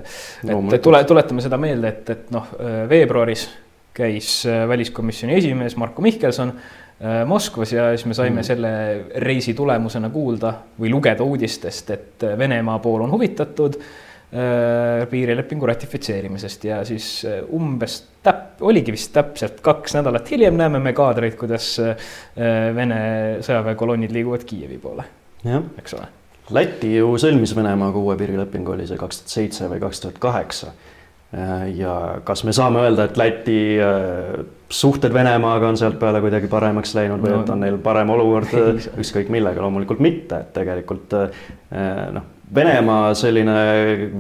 no,. 0.48 0.62
et 0.72 0.82
tule, 0.84 1.03
tuletame 1.08 1.43
seda 1.43 1.60
meelde, 1.60 1.91
et, 1.91 2.13
et 2.15 2.32
noh, 2.34 2.53
veebruaris 2.89 3.48
käis 3.94 4.44
väliskomisjoni 4.68 5.36
esimees 5.38 5.76
Marko 5.78 6.02
Mihkelson 6.02 6.54
äh, 6.54 7.22
Moskvas 7.30 7.74
ja 7.74 7.92
siis 7.94 8.08
me 8.10 8.18
saime 8.18 8.42
mm. 8.42 8.48
selle 8.48 8.72
reisi 9.26 9.54
tulemusena 9.54 10.10
kuulda 10.10 10.54
või 10.80 10.92
lugeda 10.94 11.24
uudistest, 11.24 11.94
et 11.94 12.28
Venemaa 12.38 12.80
pool 12.84 13.06
on 13.06 13.14
huvitatud 13.14 13.80
Äh, 14.34 15.04
piirilepingu 15.10 15.68
ratifitseerimisest 15.70 16.64
ja 16.66 16.80
siis 16.86 17.22
äh, 17.30 17.44
umbes 17.54 18.00
täp-, 18.26 18.64
oligi 18.66 18.96
vist 18.96 19.12
täpselt 19.14 19.60
kaks 19.62 19.94
nädalat 19.94 20.32
hiljem 20.34 20.56
näeme 20.58 20.80
me 20.82 20.94
kaadreid, 20.98 21.36
kuidas 21.38 21.68
äh, 21.84 22.08
Vene 22.74 22.98
sõjaväekolonnid 23.46 24.10
liiguvad 24.16 24.42
Kiievi 24.50 24.80
poole, 24.82 25.06
eks 25.78 25.94
ole. 26.00 26.08
Läti 26.58 26.96
ju 26.96 27.12
sõlmis 27.22 27.54
Venemaaga 27.54 28.02
uue 28.02 28.18
piirilepingu, 28.18 28.74
oli 28.74 28.90
see 28.90 28.98
kaks 28.98 29.22
tuhat 29.22 29.36
seitse 29.36 29.70
või 29.70 29.84
kaks 29.86 30.02
tuhat 30.02 30.18
kaheksa. 30.26 30.74
Ja 31.74 31.94
kas 32.28 32.44
me 32.46 32.54
saame 32.54 32.84
öelda, 32.84 33.08
et 33.08 33.18
Läti 33.18 33.56
suhted 34.70 35.13
Venemaaga 35.13 35.72
on 35.72 35.80
sealt 35.80 35.98
peale 36.02 36.22
kuidagi 36.22 36.46
paremaks 36.52 36.94
läinud 36.94 37.24
või 37.24 37.34
no, 37.34 37.40
et 37.42 37.50
on 37.50 37.63
neil 37.66 37.80
parem 37.82 38.12
olukord 38.13 38.54
ükskõik 39.02 39.32
millega, 39.34 39.63
loomulikult 39.66 40.04
mitte, 40.04 40.44
et 40.44 40.54
tegelikult 40.54 41.18
noh 42.13 42.30
Venemaa 42.56 43.13
selline 43.18 43.54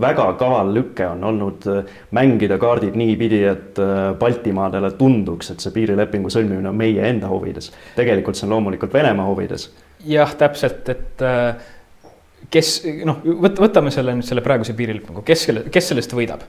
väga 0.01 0.25
kaval 0.39 0.71
lüke 0.73 1.05
on 1.05 1.23
olnud 1.27 1.67
äh, 1.69 1.91
mängida 2.17 2.57
kaardid 2.57 2.95
niipidi, 2.97 3.43
et 3.45 3.79
äh, 3.81 4.15
Baltimaadele 4.19 4.93
tunduks, 4.97 5.51
et 5.53 5.61
see 5.61 5.73
piirilepingu 5.75 6.31
sõlmimine 6.33 6.71
on 6.71 6.79
meie 6.79 7.03
enda 7.09 7.29
huvides. 7.29 7.69
tegelikult 7.97 8.39
see 8.39 8.47
on 8.47 8.55
loomulikult 8.55 8.93
Venemaa 8.93 9.27
huvides. 9.29 9.67
jah, 10.07 10.33
täpselt, 10.39 10.89
et 10.89 11.21
äh, 11.21 11.61
kes 12.49 12.73
noh, 13.05 13.21
võt-, 13.21 13.61
võtame 13.67 13.93
selle 13.93 14.17
nüüd 14.17 14.25
selle 14.25 14.45
praeguse 14.45 14.73
piirilepingu, 14.77 15.21
kes 15.27 15.49
selle, 15.49 15.67
kes 15.69 15.93
sellest 15.93 16.17
võidab? 16.17 16.47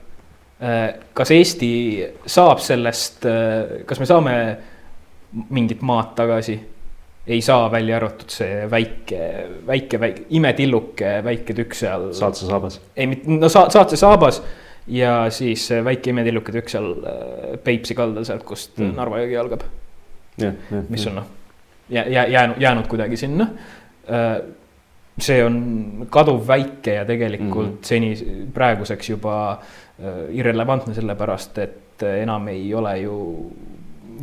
Kas 0.55 1.31
Eesti 1.35 1.69
saab 2.31 2.61
sellest, 2.63 3.25
kas 3.85 3.99
me 3.99 4.05
saame 4.07 4.35
mingit 5.51 5.81
maad 5.83 6.13
tagasi? 6.15 6.55
ei 7.27 7.41
saa, 7.41 7.71
välja 7.71 7.97
arvatud 7.97 8.29
see 8.29 8.65
väike, 8.69 9.21
väike, 9.67 9.99
väike, 9.99 10.25
imetilluke 10.37 11.15
väike 11.25 11.55
tükk 11.57 11.73
seal. 11.77 12.11
Saatse 12.13 12.45
saabas. 12.45 12.79
ei, 12.95 13.07
no 13.25 13.49
sa-, 13.49 13.69
Saatse 13.73 13.97
saabas 13.97 14.41
ja 14.87 15.25
siis 15.33 15.63
väike 15.85 16.13
imetilluke 16.13 16.53
tükk 16.53 16.69
seal 16.69 16.91
äh, 16.93 17.55
Peipsi 17.63 17.97
kaldal 17.97 18.27
sealt, 18.27 18.45
kust 18.45 18.77
mm. 18.77 18.93
Narva 18.99 19.23
jõgi 19.23 19.39
algab. 19.41 19.65
mis 20.89 21.07
on 21.09 21.17
noh, 21.21 21.31
jää-, 21.89 22.27
jäänud, 22.29 22.61
jäänud 22.61 22.87
kuidagi 22.91 23.17
sinna. 23.17 23.49
Äh, 24.05 24.37
see 25.15 25.39
on 25.45 26.07
kaduvväike 26.11 26.99
ja 26.99 27.05
tegelikult 27.07 27.79
mm. 27.79 27.83
seni, 27.89 28.13
praeguseks 28.53 29.09
juba 29.09 29.35
äh, 29.53 29.84
irrelevantne, 30.29 30.93
sellepärast 30.93 31.57
et 31.63 32.03
enam 32.03 32.47
ei 32.51 32.73
ole 32.75 32.97
ju 32.99 33.17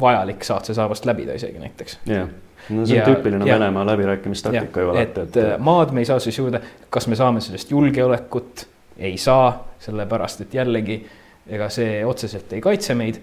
vajalik 0.00 0.44
Saatse 0.44 0.74
saabast 0.74 1.06
läbida 1.08 1.34
isegi 1.38 1.58
näiteks. 1.58 1.98
jah 2.06 2.28
no 2.68 2.86
see 2.86 3.00
on 3.00 3.00
ja, 3.00 3.06
tüüpiline 3.06 3.46
ja, 3.46 3.58
Venemaa 3.58 3.86
läbirääkimistaktika 3.86 4.80
ju 4.80 4.90
alati, 4.90 5.20
et, 5.20 5.36
et. 5.36 5.58
maad 5.58 5.90
me 5.90 6.00
ei 6.00 6.06
saa 6.06 6.18
siis 6.22 6.38
juurde, 6.38 6.60
kas 6.90 7.06
me 7.10 7.16
saame 7.16 7.40
sellest 7.40 7.70
julgeolekut, 7.70 8.66
ei 8.98 9.16
saa, 9.18 9.68
sellepärast 9.82 10.44
et 10.44 10.54
jällegi 10.54 11.00
ega 11.46 11.68
see 11.72 12.04
otseselt 12.06 12.52
ei 12.52 12.60
kaitse 12.60 12.94
meid. 12.94 13.20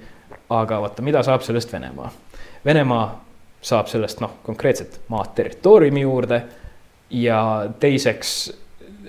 aga 0.50 0.82
vaata, 0.82 1.02
mida 1.02 1.24
saab 1.24 1.42
sellest 1.42 1.74
Venemaa? 1.74 2.12
Venemaa 2.66 3.06
saab 3.62 3.88
sellest 3.88 4.20
noh, 4.20 4.40
konkreetselt 4.44 5.00
maad 5.08 5.34
territooriumi 5.36 6.02
juurde 6.02 6.42
ja 7.10 7.70
teiseks 7.80 8.34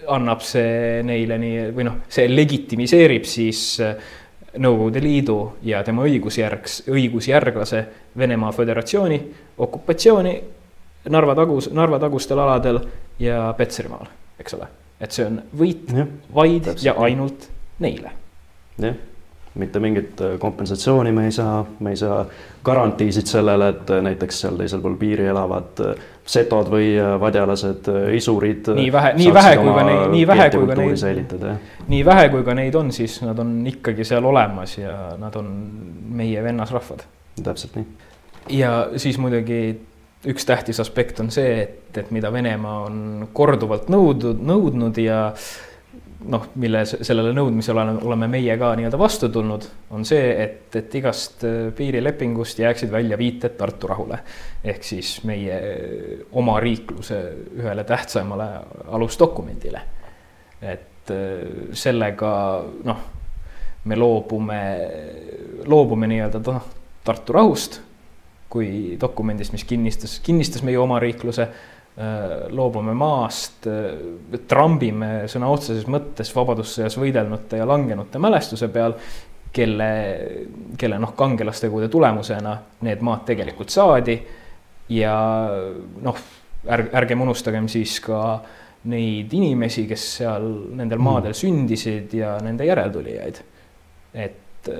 annab 0.08 0.40
see 0.44 1.02
neile 1.06 1.38
nii 1.40 1.68
või 1.76 1.86
noh, 1.88 2.00
see 2.08 2.28
legitimiseerib 2.30 3.28
siis 3.28 3.80
Nõukogude 4.50 4.98
Liidu 4.98 5.34
ja 5.62 5.78
tema 5.86 6.02
õigusjärgs, 6.08 6.80
õigusjärglase 6.90 7.84
Venemaa 8.18 8.50
Föderatsiooni 8.50 9.20
okupatsiooni 9.62 10.32
Narva 11.08 11.34
tagus, 11.34 11.70
Narva 11.72 12.00
tagustel 12.02 12.40
aladel 12.42 12.80
ja 13.22 13.54
Petserimaal, 13.56 14.10
eks 14.40 14.56
ole. 14.58 14.66
et 15.00 15.14
see 15.16 15.24
on 15.24 15.38
võit 15.56 15.92
ja, 15.96 16.04
vaid 16.34 16.64
täpselt. 16.66 16.84
ja 16.84 16.94
ainult 17.00 17.46
neile. 17.80 18.12
jah, 18.82 18.98
mitte 19.54 19.80
mingit 19.82 20.20
äh, 20.20 20.38
kompensatsiooni 20.38 21.12
me 21.12 21.24
ei 21.24 21.32
saa, 21.32 21.66
me 21.80 21.90
ei 21.90 21.96
saa 21.96 22.24
garantiisid 22.64 23.26
sellele, 23.26 23.68
et 23.68 23.90
äh, 23.90 24.02
näiteks 24.02 24.40
seal 24.44 24.58
teisel 24.60 24.82
pool 24.84 24.94
piiri 25.00 25.26
elavad 25.32 25.82
äh, 25.84 26.04
setod 26.30 26.70
või 26.70 26.92
vadjalased, 27.20 27.88
isurid. 28.14 28.70
nii 28.76 28.92
vähe, 28.92 29.14
nii 29.18 29.32
vähe 29.34 29.56
kui 29.58 29.72
ka 29.74 29.86
neid, 29.88 30.04
nii 30.12 30.26
vähe 30.30 30.50
kui 30.54 30.68
ka 30.68 30.76
neid, 30.78 31.48
nii 31.88 32.04
vähe 32.06 32.28
kui 32.30 32.44
ka 32.46 32.54
neid 32.54 32.78
on, 32.78 32.92
siis 32.94 33.18
nad 33.26 33.38
on 33.42 33.56
ikkagi 33.66 34.06
seal 34.06 34.28
olemas 34.30 34.76
ja 34.78 34.94
nad 35.18 35.34
on 35.40 35.50
meie 36.20 36.44
vennasrahvad. 36.44 37.02
täpselt 37.42 37.80
nii 37.80 37.88
ja 38.50 38.88
siis 38.96 39.18
muidugi 39.18 39.80
üks 40.28 40.46
tähtis 40.46 40.80
aspekt 40.80 41.20
on 41.20 41.30
see, 41.32 41.62
et, 41.62 41.98
et 41.98 42.10
mida 42.14 42.32
Venemaa 42.32 42.84
on 42.86 43.28
korduvalt 43.32 43.88
nõudnud, 43.92 44.42
nõudnud 44.44 44.98
ja 45.00 45.30
noh, 46.28 46.46
mille 46.60 46.82
sellele 46.88 47.32
nõudmisele 47.36 47.84
oleme, 48.04 48.28
meie 48.30 48.56
ka 48.60 48.72
nii-öelda 48.78 48.98
vastu 49.00 49.30
tulnud, 49.32 49.66
on 49.96 50.04
see, 50.08 50.32
et, 50.44 50.68
et 50.76 50.96
igast 51.00 51.44
äh, 51.48 51.70
piirilepingust 51.76 52.60
jääksid 52.60 52.92
välja 52.92 53.18
viited 53.18 53.56
Tartu 53.58 53.90
rahule. 53.90 54.20
ehk 54.64 54.84
siis 54.84 55.20
meie 55.24 55.60
oma 56.32 56.58
riikluse 56.60 57.20
ühele 57.56 57.84
tähtsamale 57.84 58.48
alusdokumendile. 58.88 59.80
et 60.60 61.10
äh, 61.10 61.70
sellega 61.72 62.32
noh, 62.84 63.06
me 63.84 63.96
loobume, 63.96 64.62
loobume 65.66 66.10
nii-öelda 66.10 66.42
noh, 66.52 66.66
Tartu 67.04 67.32
rahust 67.32 67.80
kui 68.50 68.96
dokumendist, 69.00 69.54
mis 69.54 69.64
kinnistas, 69.64 70.18
kinnistas 70.26 70.64
meie 70.66 70.78
omariikluse. 70.82 71.48
Loobume 72.50 72.94
maast, 72.96 73.66
trambime 74.48 75.10
sõna 75.28 75.50
otseses 75.52 75.84
mõttes 75.90 76.30
vabadussõjas 76.32 76.96
võidelnute 76.96 77.58
ja 77.60 77.66
langenute 77.68 78.20
mälestuse 78.22 78.70
peal, 78.72 78.94
kelle, 79.52 79.88
kelle 80.78 81.00
noh, 81.02 81.12
kangelastegude 81.18 81.90
tulemusena 81.92 82.54
need 82.86 83.02
maad 83.04 83.26
tegelikult 83.28 83.74
saadi. 83.74 84.16
ja 84.90 85.14
noh, 86.02 86.22
ärg-, 86.66 86.90
ärgem 87.02 87.20
unustagem 87.26 87.68
siis 87.68 87.98
ka 88.00 88.40
neid 88.90 89.32
inimesi, 89.36 89.84
kes 89.90 90.06
seal 90.16 90.48
nendel 90.78 91.02
maadel 91.02 91.34
mm. 91.34 91.40
sündisid 91.42 92.14
ja 92.16 92.38
nende 92.42 92.64
järeltulijaid. 92.64 93.42
et 94.14 94.72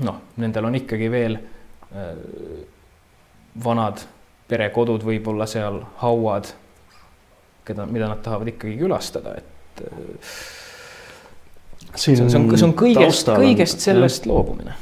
noh, 0.00 0.20
nendel 0.36 0.64
on 0.70 0.74
ikkagi 0.80 1.10
veel 1.10 1.38
vanad 3.64 4.02
perekodud 4.48 5.04
võib-olla 5.06 5.46
seal, 5.50 5.80
hauad, 6.02 6.50
keda, 7.66 7.86
mida 7.90 8.10
nad 8.10 8.22
tahavad 8.24 8.52
ikkagi 8.54 8.76
külastada, 8.78 9.36
et. 9.40 9.80
see 11.94 12.14
on, 12.14 12.30
see 12.30 12.38
on, 12.38 12.52
see 12.54 12.68
on 12.68 12.76
kõigest, 12.78 13.32
kõigest 13.32 13.82
sellest 13.84 14.24
jah. 14.24 14.32
loobumine. 14.32 14.76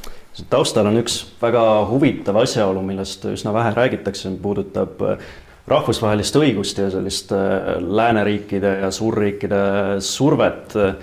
taustal 0.51 0.91
on 0.91 1.01
üks 1.01 1.21
väga 1.41 1.65
huvitav 1.89 2.43
asjaolu, 2.43 2.83
millest 2.85 3.25
üsna 3.31 3.55
vähe 3.57 3.73
räägitakse, 3.77 4.35
puudutab 4.43 5.03
äh, 5.07 5.27
rahvusvahelist 5.71 6.37
õigust 6.37 6.81
ja 6.83 6.91
sellist 6.93 7.33
äh, 7.33 7.77
lääneriikide 7.81 8.79
ja 8.85 8.91
suurriikide 8.93 9.61
survet 10.05 10.77
äh, 10.77 10.97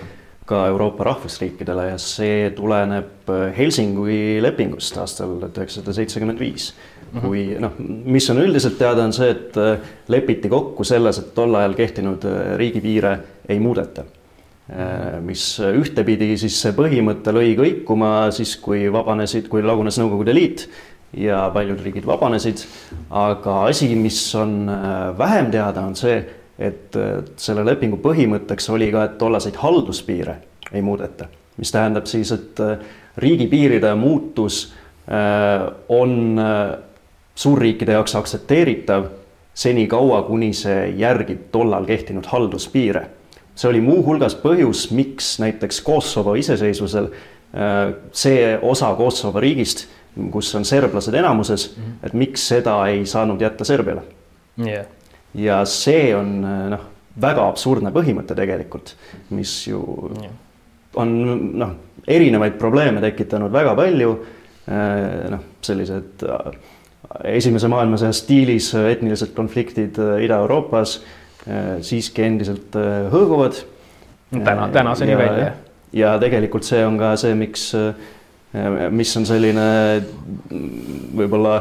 ka 0.45 0.65
Euroopa 0.67 1.05
rahvusriikidele 1.07 1.91
ja 1.93 1.97
see 2.01 2.49
tuleneb 2.55 3.29
Helsingi 3.55 4.41
lepingust 4.43 4.97
aastal 4.99 5.37
tuhat 5.39 5.57
üheksasada 5.61 5.93
seitsekümmend 5.95 6.41
viis. 6.41 6.73
Kui 7.19 7.43
noh, 7.59 7.75
mis 7.79 8.27
on 8.31 8.39
üldiselt 8.43 8.77
teada, 8.79 9.03
on 9.03 9.13
see, 9.15 9.31
et 9.33 9.57
äh, 9.59 9.91
lepiti 10.11 10.49
kokku 10.51 10.85
selles, 10.87 11.19
et 11.19 11.31
tol 11.35 11.55
ajal 11.59 11.75
kehtinud 11.77 12.25
äh, 12.27 12.39
riigipiire 12.59 13.13
ei 13.51 13.59
muudeta. 13.63 14.05
Äh, 14.71 15.17
mis 15.25 15.43
ühtepidi 15.59 16.33
siis 16.39 16.59
see 16.63 16.75
põhimõte 16.77 17.33
lõi 17.35 17.51
kõikuma 17.59 18.13
siis, 18.35 18.55
kui 18.63 18.85
vabanesid, 18.93 19.49
kui 19.51 19.63
lagunes 19.65 19.99
Nõukogude 19.99 20.35
Liit 20.35 20.67
ja 21.17 21.43
paljud 21.53 21.81
riigid 21.83 22.07
vabanesid. 22.07 22.63
aga 23.09 23.65
asi, 23.67 23.89
mis 23.99 24.19
on 24.39 24.71
vähem 25.17 25.51
teada, 25.51 25.83
on 25.83 25.97
see, 25.99 26.21
et 26.61 26.95
selle 27.41 27.65
lepingu 27.67 27.99
põhimõtteks 27.99 28.69
oli 28.71 28.87
ka, 28.93 29.03
et 29.09 29.17
tollaseid 29.19 29.57
halduspiire 29.59 30.37
ei 30.71 30.81
muudeta, 30.85 31.27
mis 31.59 31.73
tähendab 31.73 32.07
siis, 32.07 32.31
et 32.31 32.61
riigipiiride 33.19 33.91
muutus 33.99 34.69
on 35.91 36.39
suurriikide 37.41 37.97
jaoks 37.97 38.15
aktsepteeritav 38.19 39.09
senikaua, 39.53 40.21
kuni 40.27 40.53
see 40.55 40.91
järgib 40.99 41.49
tollal 41.51 41.85
kehtinud 41.89 42.29
halduspiire. 42.31 43.07
see 43.55 43.69
oli 43.69 43.81
muuhulgas 43.83 44.35
põhjus, 44.39 44.87
miks 44.95 45.35
näiteks 45.39 45.81
Kosovo 45.85 46.35
iseseisvusel 46.39 47.09
äh, 47.11 47.93
see 48.11 48.57
osa 48.61 48.93
Kosovo 48.95 49.39
riigist, 49.39 49.87
kus 50.31 50.55
on 50.55 50.65
serblased 50.65 51.13
enamuses 51.13 51.75
-hmm. 51.75 52.05
et 52.05 52.13
miks 52.13 52.47
seda 52.47 52.87
ei 52.87 53.05
saanud 53.05 53.41
jätta 53.41 53.65
Serbiale 53.65 54.01
yeah.. 54.65 54.85
ja 55.33 55.65
see 55.65 56.15
on 56.15 56.43
äh, 56.45 56.69
noh, 56.69 56.85
väga 57.21 57.47
absurdne 57.47 57.91
põhimõte 57.91 58.35
tegelikult, 58.35 58.95
mis 59.29 59.67
ju 59.67 59.81
yeah. 60.21 60.33
on 60.95 61.15
noh, 61.59 61.73
erinevaid 62.07 62.53
probleeme 62.59 63.01
tekitanud 63.01 63.51
väga 63.51 63.75
palju. 63.75 64.11
Äh, 64.71 65.29
noh, 65.31 65.39
sellised 65.61 66.23
esimese 67.31 67.69
maailmasõja 67.71 68.13
stiilis 68.15 68.71
etnilised 68.75 69.33
konfliktid 69.37 69.99
äh, 70.01 70.21
Ida-Euroopas 70.25 70.97
äh, 70.99 71.73
siiski 71.85 72.25
endiselt 72.25 72.77
äh, 72.79 73.09
hõõguvad. 73.11 73.61
täna, 74.31 74.69
tänaseni 74.71 75.17
välja. 75.17 75.51
ja 75.93 76.15
tegelikult 76.19 76.67
see 76.67 76.85
on 76.87 76.97
ka 76.99 77.15
see, 77.19 77.35
miks, 77.35 77.65
mis 78.95 79.11
on 79.19 79.25
selline 79.27 79.65
võib-olla 81.19 81.57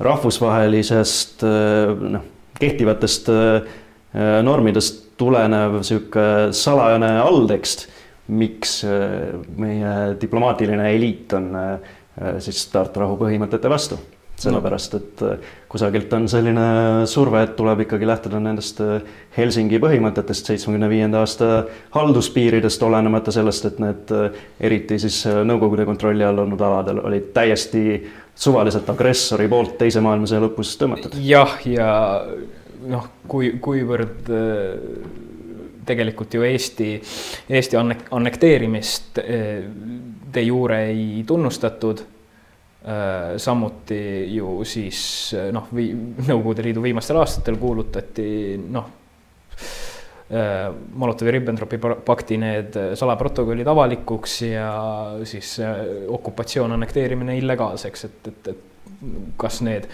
rahvusvahelisest 0.00 1.44
noh, 2.16 2.24
kehtivatest 2.58 3.30
normidest 4.42 5.04
tulenev 5.20 5.80
sihuke 5.86 6.24
salajane 6.56 7.12
alltekst, 7.22 7.86
miks 8.34 8.80
meie 9.60 9.94
diplomaatiline 10.18 10.90
eliit 10.96 11.34
on 11.38 11.52
siis 12.42 12.64
Tartu 12.72 13.04
rahu 13.04 13.20
põhimõtete 13.22 13.70
vastu 13.70 14.00
sellepärast 14.40 14.94
et 14.96 15.22
äh, 15.22 15.50
kusagilt 15.68 16.12
on 16.16 16.26
selline 16.28 16.64
surve, 17.10 17.42
et 17.44 17.54
tuleb 17.58 17.84
ikkagi 17.84 18.08
lähtuda 18.08 18.40
nendest 18.42 18.80
äh, 18.84 19.00
Helsingi 19.36 19.80
põhimõtetest, 19.82 20.50
seitsmekümne 20.50 20.88
viienda 20.90 21.20
aasta 21.24 21.50
halduspiiridest, 21.96 22.82
olenemata 22.86 23.34
sellest, 23.34 23.68
et 23.70 23.80
need 23.82 24.14
äh, 24.16 24.42
eriti 24.60 24.98
siis 25.02 25.22
Nõukogude 25.46 25.84
kontrolli 25.88 26.24
all 26.24 26.40
olnud 26.44 26.60
aladel 26.64 27.02
olid 27.04 27.30
täiesti 27.36 27.82
suvaliselt 28.40 28.88
agressori 28.90 29.48
poolt 29.50 29.76
Teise 29.80 30.00
maailmasõja 30.04 30.44
lõpus 30.46 30.74
tõmmatud. 30.80 31.16
jah, 31.24 31.58
ja 31.68 31.90
noh, 32.88 33.10
kui, 33.28 33.52
kuivõrd 33.60 34.30
tegelikult 35.86 36.34
ju 36.34 36.46
Eesti, 36.46 36.94
Eesti 37.50 37.76
annek-, 37.76 38.06
annekteerimist 38.16 39.20
de 39.20 40.42
jure 40.46 40.80
ei 40.88 41.24
tunnustatud 41.26 42.04
samuti 43.36 44.34
ju 44.34 44.62
siis 44.64 45.00
äh, 45.36 45.50
noh, 45.52 45.68
Nõukogude 45.72 46.64
Liidu 46.64 46.80
viimastel 46.84 47.18
aastatel 47.20 47.58
kuulutati 47.60 48.56
noh, 48.72 48.86
äh, 50.32 50.70
Molotovi-Ribbentropi 51.02 51.80
pakti 52.06 52.40
need 52.40 52.78
salaprotokollid 52.96 53.68
avalikuks 53.68 54.38
ja 54.48 54.70
siis 55.28 55.58
okupatsioon, 56.08 56.72
annekteerimine 56.78 57.36
illegaalseks, 57.42 58.08
et, 58.08 58.32
et, 58.32 58.50
et 58.54 58.66
kas 59.40 59.60
need 59.66 59.88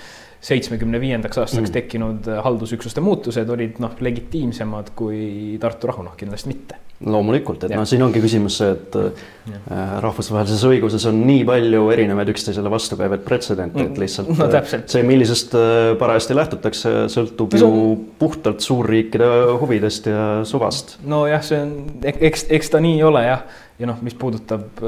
seitsmekümne 0.47 1.01
viiendaks 1.03 1.43
aastaks 1.43 1.69
mm. 1.69 1.75
tekkinud 1.75 2.33
haldusüksuste 2.47 3.03
muutused 3.03 3.51
olid 3.51 3.81
noh, 3.83 3.99
legitiimsemad 3.99 4.95
kui 4.95 5.57
Tartu 5.61 5.91
rahu, 5.91 6.07
noh 6.07 6.15
kindlasti 6.19 6.55
mitte 6.55 6.86
loomulikult, 7.05 7.67
et 7.67 7.75
noh, 7.77 7.85
siin 7.89 8.01
ongi 8.07 8.23
küsimus 8.25 8.57
see, 8.61 8.71
et 8.73 8.97
ja. 8.97 9.59
Äh, 9.71 9.91
rahvusvahelises 10.03 10.63
õiguses 10.67 11.05
on 11.11 11.19
nii 11.29 11.43
palju 11.47 11.83
erinevaid 11.93 12.31
üksteisele 12.33 12.73
vastukäivaid 12.73 13.23
pretsedente, 13.27 13.85
et 13.85 14.01
lihtsalt 14.01 14.33
no, 14.33 14.49
äh, 14.49 14.73
see, 14.89 15.05
millisest 15.07 15.53
äh, 15.59 15.91
parajasti 16.01 16.39
lähtutakse, 16.39 16.95
sõltub 17.13 17.59
ju 17.61 17.71
puhtalt 18.19 18.65
suurriikide 18.65 19.29
huvidest 19.61 20.09
ja 20.09 20.25
suvast. 20.49 20.97
nojah, 21.05 21.45
see 21.45 21.61
on, 21.67 21.77
eks, 22.07 22.49
eks 22.57 22.73
ta 22.73 22.81
nii 22.81 23.05
ole 23.05 23.27
jah, 23.27 23.45
ja 23.77 23.91
noh, 23.93 24.01
mis 24.01 24.17
puudutab 24.17 24.81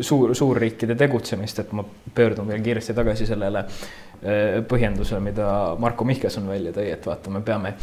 suur, 0.00 0.32
suurriikide 0.34 0.96
tegutsemist, 0.96 1.60
et 1.60 1.76
ma 1.76 1.84
pöördun 2.16 2.48
veel 2.48 2.64
kiiresti 2.64 2.96
tagasi 2.96 3.28
sellele 3.28 3.66
põhjendusele, 4.68 5.20
mida 5.20 5.48
Marko 5.78 6.06
Mihkelson 6.08 6.48
välja 6.48 6.72
tõi, 6.74 6.86
et 6.94 7.04
vaata, 7.06 7.30
me 7.30 7.42
peame 7.44 7.74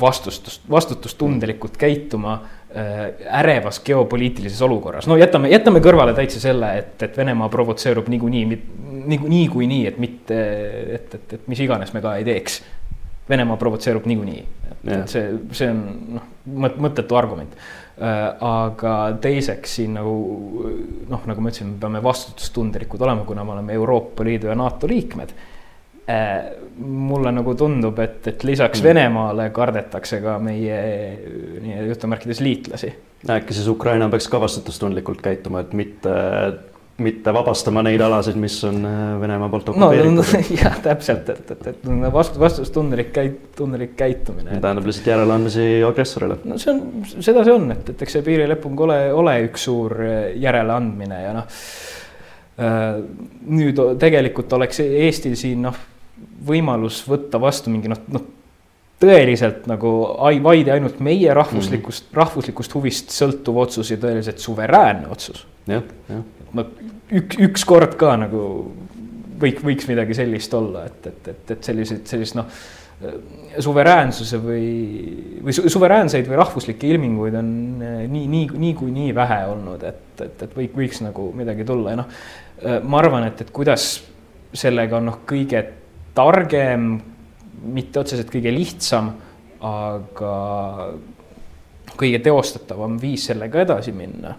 vastutust, 0.00 0.64
vastutustundlikult 0.70 1.78
käituma 1.80 2.40
Äh, 2.76 3.12
ärevas 3.38 3.82
geopoliitilises 3.84 4.62
olukorras, 4.62 5.04
no 5.04 5.18
jätame, 5.20 5.50
jätame 5.52 5.82
kõrvale 5.84 6.14
täitsa 6.16 6.38
selle, 6.40 6.70
et, 6.80 6.94
et 7.04 7.18
Venemaa 7.20 7.50
provotseerub 7.52 8.06
niikuinii, 8.08 8.46
niikuinii, 8.48 9.28
niikuinii, 9.28 9.82
et 9.90 9.98
mitte, 10.00 10.38
et, 10.94 11.16
et, 11.18 11.34
et 11.36 11.50
mis 11.52 11.60
iganes 11.60 11.92
me 11.92 12.00
ka 12.00 12.14
ei 12.16 12.24
teeks. 12.24 12.62
Venemaa 13.28 13.58
provotseerub 13.60 14.08
niikuinii, 14.08 14.46
et 14.88 15.12
see, 15.12 15.26
see 15.52 15.68
on 15.68 15.84
noh, 16.16 16.32
mõttetu 16.56 17.20
argument. 17.20 17.52
Äh, 18.00 18.24
aga 18.40 18.96
teiseks 19.20 19.76
siin 19.82 19.98
nagu 20.00 20.16
noh, 21.12 21.28
nagu 21.28 21.44
ma 21.44 21.52
ütlesin, 21.52 21.74
me 21.74 21.82
peame 21.82 22.00
vastutustundlikud 22.08 23.04
olema, 23.04 23.28
kuna 23.28 23.44
me 23.44 23.58
oleme 23.58 23.76
Euroopa 23.76 24.24
Liidu 24.24 24.48
ja 24.48 24.56
NATO 24.56 24.88
liikmed 24.88 25.36
Äh, 25.36 25.51
mulle 26.82 27.32
nagu 27.32 27.54
tundub, 27.54 27.98
et, 28.02 28.26
et 28.26 28.44
lisaks 28.44 28.80
mm. 28.80 28.88
Venemaale 28.88 29.48
kardetakse 29.54 30.20
ka 30.22 30.38
meie 30.42 30.80
nii 31.62 31.86
jutumärkides 31.88 32.40
liitlasi. 32.42 32.92
äkki 33.30 33.54
siis 33.54 33.68
Ukraina 33.68 34.08
peaks 34.10 34.28
ka 34.28 34.40
vastutustundlikult 34.40 35.20
käituma, 35.22 35.62
et 35.62 35.74
mitte, 35.78 36.14
mitte 37.02 37.34
vabastama 37.34 37.84
neid 37.86 38.00
alasid, 38.02 38.38
mis 38.40 38.56
on 38.66 38.80
äh, 38.88 39.04
Venemaa 39.20 39.50
poolt 39.52 39.68
okupeeritud 39.74 40.16
no,? 40.16 40.24
No, 40.24 40.42
jah, 40.62 40.80
täpselt, 40.82 41.28
et, 41.28 41.54
et, 41.54 41.70
et 41.74 41.86
vastu, 42.12 42.40
vastutustundlik 42.40 43.12
käit-, 43.14 43.38
tundlik 43.56 43.94
käitumine. 43.96 44.58
tähendab 44.58 44.88
lihtsalt 44.88 45.12
järeleandmisi 45.12 45.68
agressorile. 45.86 46.40
no 46.44 46.58
see 46.58 46.74
on, 46.74 47.06
seda 47.20 47.46
see 47.46 47.54
on, 47.54 47.70
et, 47.76 47.94
et 47.94 48.04
eks 48.08 48.18
see 48.18 48.26
piirileping 48.26 48.86
ole, 48.88 49.00
ole 49.12 49.38
üks 49.46 49.68
suur 49.70 49.96
äh, 50.02 50.20
järeleandmine 50.40 51.24
ja 51.28 51.40
noh 51.40 51.64
nüüd 52.62 53.78
tegelikult 53.98 54.52
oleks 54.52 54.82
Eestil 54.84 55.32
siin 55.40 55.62
noh 55.64 55.78
võimalus 56.46 57.02
võtta 57.08 57.40
vastu 57.40 57.70
mingi 57.70 57.90
noh, 57.92 58.00
noh 58.12 58.28
tõeliselt 59.02 59.66
nagu 59.70 59.90
vaid 60.44 60.68
ja 60.70 60.76
ainult 60.76 61.00
meie 61.02 61.34
rahvuslikust 61.34 62.04
mm, 62.04 62.10
-hmm. 62.10 62.20
rahvuslikust 62.20 62.74
huvist 62.76 63.14
sõltuv 63.14 63.58
otsus 63.64 63.90
ja 63.90 63.98
tõeliselt 63.98 64.38
suveräänne 64.38 65.10
otsus. 65.10 65.46
jah, 65.66 65.82
jah. 66.08 66.22
no 66.52 66.66
üks, 67.10 67.38
ükskord 67.48 67.96
ka 67.98 68.14
nagu 68.16 68.44
võiks, 69.42 69.64
võiks 69.64 69.88
midagi 69.90 70.14
sellist 70.14 70.54
olla, 70.54 70.86
et, 70.86 71.06
et, 71.06 71.28
et, 71.34 71.50
et 71.56 71.64
selliseid, 71.70 72.06
sellist 72.06 72.38
noh, 72.38 72.46
suveräänsuse 73.58 74.38
või, 74.38 74.66
või 75.42 75.54
suveräänseid 75.56 76.28
või 76.30 76.38
rahvuslikke 76.38 76.86
ilminguid 76.86 77.34
on 77.34 77.50
nii, 77.82 78.26
nii, 78.30 78.46
niikuinii 78.66 79.08
nii 79.08 79.14
vähe 79.16 79.40
olnud, 79.50 79.82
et, 79.82 80.04
et, 80.22 80.46
et 80.46 80.56
võik, 80.56 80.76
võiks 80.78 81.02
nagu 81.02 81.32
midagi 81.34 81.66
tulla 81.66 81.96
ja 81.96 82.02
noh, 82.04 82.18
ma 82.86 83.02
arvan, 83.02 83.26
et, 83.26 83.42
et 83.42 83.50
kuidas 83.50 83.96
sellega 84.54 85.00
on 85.00 85.10
noh, 85.10 85.18
kõige 85.26 85.64
targem, 86.14 87.00
mitte 87.62 88.00
otseselt 88.00 88.30
kõige 88.32 88.52
lihtsam, 88.54 89.12
aga 89.62 90.36
kõige 91.96 92.18
teostatavam 92.24 92.96
viis 93.00 93.28
sellega 93.30 93.62
edasi 93.62 93.92
minna 93.94 94.34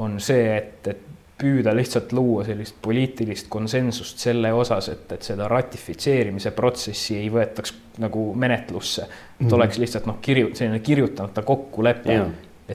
on 0.00 0.20
see, 0.22 0.56
et, 0.56 0.86
et 0.88 1.06
püüda 1.40 1.72
lihtsalt 1.76 2.12
luua 2.16 2.44
sellist 2.44 2.76
poliitilist 2.84 3.48
konsensust 3.52 4.20
selle 4.22 4.52
osas, 4.56 4.90
et, 4.92 5.06
et 5.16 5.24
seda 5.24 5.48
ratifitseerimise 5.50 6.52
protsessi 6.56 7.16
ei 7.20 7.30
võetaks 7.32 7.74
nagu 8.04 8.30
menetlusse. 8.34 9.02
et 9.02 9.10
mm 9.10 9.46
-hmm. 9.46 9.54
oleks 9.54 9.78
lihtsalt 9.78 10.06
noh, 10.06 10.18
kirju-, 10.22 10.54
selline 10.54 10.80
kirjutamata 10.80 11.42
kokkulepe. 11.42 12.20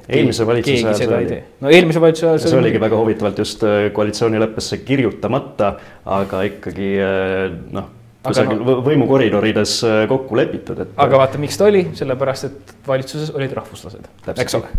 eelmise 0.10 0.48
valitsuse 0.48 0.88
ajal 0.88 1.20
ei 1.20 1.26
tee. 1.26 1.44
no 1.62 1.70
eelmise 1.70 2.02
valitsuse 2.02 2.28
ajal. 2.28 2.40
see 2.40 2.60
oligi 2.60 2.80
väga 2.80 2.98
huvitavalt 2.98 3.38
just 3.38 3.64
äh, 3.64 3.92
koalitsioonileppesse 3.94 4.78
kirjutamata, 4.78 5.76
aga 6.06 6.42
ikkagi 6.42 6.90
äh, 7.00 7.54
noh 7.72 7.90
kusagil 8.26 8.62
no, 8.62 8.80
võimukoridorides 8.86 9.78
äh, 9.88 10.02
kokku 10.12 10.40
lepitud, 10.40 10.82
et. 10.86 10.98
aga 11.06 11.22
vaata, 11.22 11.42
miks 11.42 11.60
ta 11.60 11.70
oli, 11.70 11.86
sellepärast 11.98 12.50
et 12.50 12.76
valitsuses 12.88 13.32
olid 13.36 13.56
rahvuslased, 13.58 14.10
eks 14.36 14.60
ole. 14.60 14.74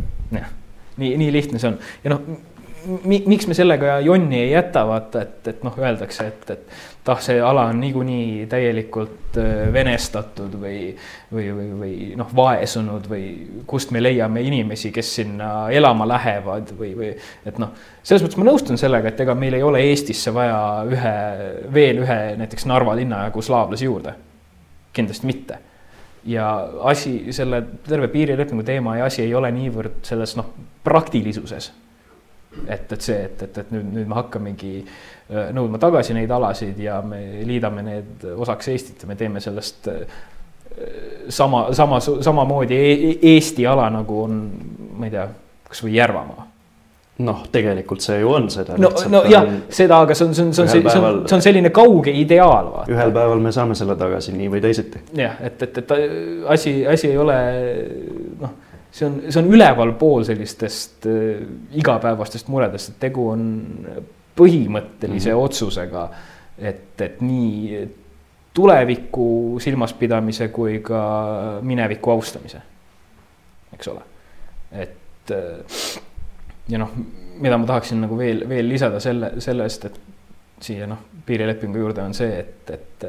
nii, 0.96 1.16
nii 1.20 1.32
lihtne 1.32 1.62
see 1.62 1.74
on 1.74 1.80
ja 2.04 2.14
noh 2.14 2.36
miks 3.04 3.46
me 3.46 3.54
sellega 3.54 3.98
jonni 4.04 4.38
ei 4.40 4.50
jäta, 4.50 4.82
vaata, 4.86 5.22
et, 5.22 5.48
et 5.48 5.62
noh, 5.66 5.74
öeldakse, 5.78 6.26
et, 6.30 6.50
et 6.50 6.76
tah, 7.06 7.20
see 7.22 7.38
ala 7.42 7.66
on 7.70 7.80
niikuinii 7.82 8.46
täielikult 8.50 9.38
äh, 9.40 9.66
venestatud 9.72 10.56
või, 10.60 10.80
või, 11.32 11.46
või, 11.56 11.68
või 11.80 11.94
noh, 12.18 12.30
vaesunud 12.36 13.08
või 13.10 13.24
kust 13.68 13.92
me 13.94 14.02
leiame 14.02 14.42
inimesi, 14.46 14.92
kes 14.94 15.14
sinna 15.20 15.50
elama 15.74 16.08
lähevad 16.10 16.74
või, 16.78 16.92
või 16.98 17.12
et 17.46 17.60
noh, 17.62 17.72
selles 18.02 18.24
mõttes 18.24 18.40
ma 18.40 18.48
nõustun 18.50 18.80
sellega, 18.80 19.12
et 19.12 19.22
ega 19.26 19.36
meil 19.38 19.58
ei 19.58 19.64
ole 19.66 19.84
Eestisse 19.86 20.34
vaja 20.34 20.58
ühe, 20.90 21.16
veel 21.74 22.02
ühe 22.04 22.20
näiteks 22.42 22.68
Narva 22.70 22.96
linna 22.98 23.26
jagu 23.28 23.42
slaavlasi 23.42 23.90
juurde. 23.90 24.14
kindlasti 24.96 25.26
mitte 25.26 25.58
ja 26.26 26.46
asi, 26.88 27.32
selle 27.32 27.62
terve 27.86 28.08
piirilepingu 28.08 28.62
teema 28.62 28.96
ja 28.96 29.04
asi 29.10 29.22
ei 29.22 29.34
ole 29.34 29.50
niivõrd 29.54 30.00
selles 30.02 30.32
noh, 30.38 30.48
praktilisuses 30.84 31.70
et, 32.66 32.92
et 32.92 33.00
see, 33.00 33.18
et, 33.28 33.42
et, 33.42 33.60
et 33.62 33.74
nüüd, 33.74 33.90
nüüd 33.98 34.08
me 34.10 34.18
hakkamegi 34.18 34.72
äh, 34.80 35.50
nõudma 35.56 35.80
tagasi 35.82 36.16
neid 36.16 36.32
alasid 36.32 36.80
ja 36.82 37.00
me 37.04 37.20
liidame 37.46 37.84
need 37.86 38.26
osaks 38.36 38.72
Eestit 38.72 39.04
ja 39.04 39.10
me 39.10 39.18
teeme 39.18 39.42
sellest 39.44 39.88
äh, 39.92 40.18
sama, 41.28 41.66
sama, 41.76 42.00
samamoodi 42.00 42.76
e, 42.76 42.92
e 42.92 43.14
Eesti 43.36 43.66
ala, 43.66 43.88
nagu 43.92 44.20
on, 44.26 44.42
ma 44.98 45.08
ei 45.08 45.14
tea, 45.14 45.30
kasvõi 45.70 45.96
Järvamaa 45.96 46.46
noh, 47.24 47.46
tegelikult 47.52 48.04
see 48.04 48.18
ju 48.20 48.32
on 48.36 48.50
seda. 48.52 48.76
no, 48.80 48.90
no 49.08 49.22
jah, 49.30 49.46
seda, 49.72 50.02
aga 50.04 50.14
see 50.16 50.26
on, 50.26 50.34
see 50.36 50.44
on, 50.44 50.52
see 50.52 50.64
on, 50.66 50.68
see 50.68 51.00
on, 51.00 51.22
see 51.24 51.36
on 51.38 51.44
selline 51.44 51.70
kauge 51.74 52.12
ideaal. 52.12 52.68
ühel 52.92 53.14
päeval 53.14 53.40
me 53.40 53.52
saame 53.56 53.76
selle 53.78 53.96
tagasi 53.96 54.34
nii 54.36 54.50
või 54.52 54.60
teisiti. 54.64 55.00
jah, 55.16 55.38
et, 55.40 55.62
et, 55.64 55.80
et 55.80 55.94
asi, 56.52 56.78
asi 56.86 57.12
ei 57.14 57.18
ole 57.20 57.38
noh 58.42 58.65
see 58.96 59.06
on, 59.06 59.18
see 59.28 59.42
on 59.42 59.50
ülevalpool 59.52 60.24
sellistest 60.24 61.06
äh, 61.10 61.42
igapäevastest 61.76 62.48
muredest, 62.52 62.94
et 62.94 63.00
tegu 63.08 63.28
on 63.32 63.44
põhimõttelise 64.36 65.30
mm 65.30 65.34
-hmm. 65.34 65.44
otsusega, 65.44 66.08
et, 66.58 67.00
et 67.00 67.20
nii 67.20 67.88
tuleviku 68.56 69.28
silmaspidamise 69.60 70.48
kui 70.48 70.80
ka 70.84 71.00
mineviku 71.62 72.10
austamise, 72.10 72.60
eks 73.72 73.88
ole. 73.92 74.00
et 74.72 75.30
äh, 75.30 76.00
ja 76.68 76.78
noh, 76.78 76.90
mida 77.40 77.58
ma 77.58 77.66
tahaksin 77.66 78.00
nagu 78.00 78.18
veel, 78.18 78.48
veel 78.48 78.68
lisada 78.68 79.00
selle, 79.00 79.32
sellest, 79.40 79.84
et 79.84 80.00
siia 80.60 80.86
noh, 80.86 80.98
piirilepingu 81.26 81.78
juurde 81.78 82.02
on 82.02 82.14
see, 82.14 82.38
et, 82.40 82.70
et, 82.70 83.04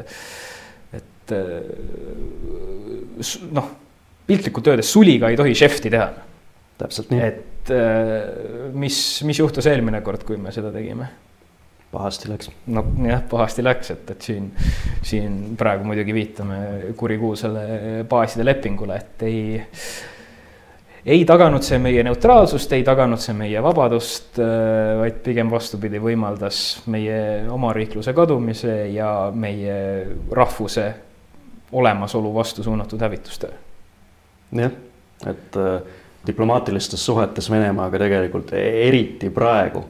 et 0.99 1.31
äh, 1.31 1.61
noh 3.51 3.86
piltlikult 4.27 4.67
öeldes 4.71 4.89
suliga 4.91 5.31
ei 5.31 5.39
tohi 5.39 5.55
šefti 5.55 5.91
teha. 5.93 6.09
täpselt 6.77 7.13
nii. 7.13 7.21
et 7.23 7.71
äh, 7.73 8.73
mis, 8.77 8.99
mis 9.25 9.39
juhtus 9.39 9.65
eelmine 9.69 10.03
kord, 10.05 10.27
kui 10.27 10.37
me 10.41 10.53
seda 10.55 10.71
tegime? 10.73 11.07
pahasti 11.91 12.29
läks. 12.29 12.51
no 12.75 12.83
jah, 13.07 13.23
pahasti 13.29 13.63
läks, 13.63 13.93
et, 13.95 14.11
et 14.11 14.27
siin, 14.29 14.51
siin 15.05 15.39
praegu 15.57 15.87
muidugi 15.87 16.13
viitame 16.13 16.59
kurikuulsale 16.99 18.03
baaside 18.09 18.45
lepingule, 18.45 18.99
et 18.99 19.23
ei, 19.25 19.61
ei 21.15 21.23
taganud 21.25 21.63
see 21.63 21.79
meie 21.81 22.03
neutraalsust, 22.05 22.75
ei 22.75 22.83
taganud 22.85 23.23
see 23.23 23.35
meie 23.37 23.63
vabadust, 23.63 24.35
äh, 24.43 24.97
vaid 24.99 25.21
pigem 25.25 25.53
vastupidi, 25.53 26.03
võimaldas 26.03 26.83
meie 26.91 27.47
omariikluse 27.53 28.13
kadumise 28.17 28.81
ja 28.91 29.31
meie 29.33 29.77
rahvuse 30.35 30.89
olemasolu 31.71 32.29
vastu 32.35 32.63
suunatud 32.67 33.01
hävitustöö 33.01 33.66
jah, 34.55 34.71
et 35.27 35.57
äh, 35.57 35.81
diplomaatilistes 36.27 37.05
suhetes 37.05 37.51
Venemaaga 37.51 37.99
tegelikult 37.99 38.53
eriti 38.53 39.29
praegu 39.29 39.83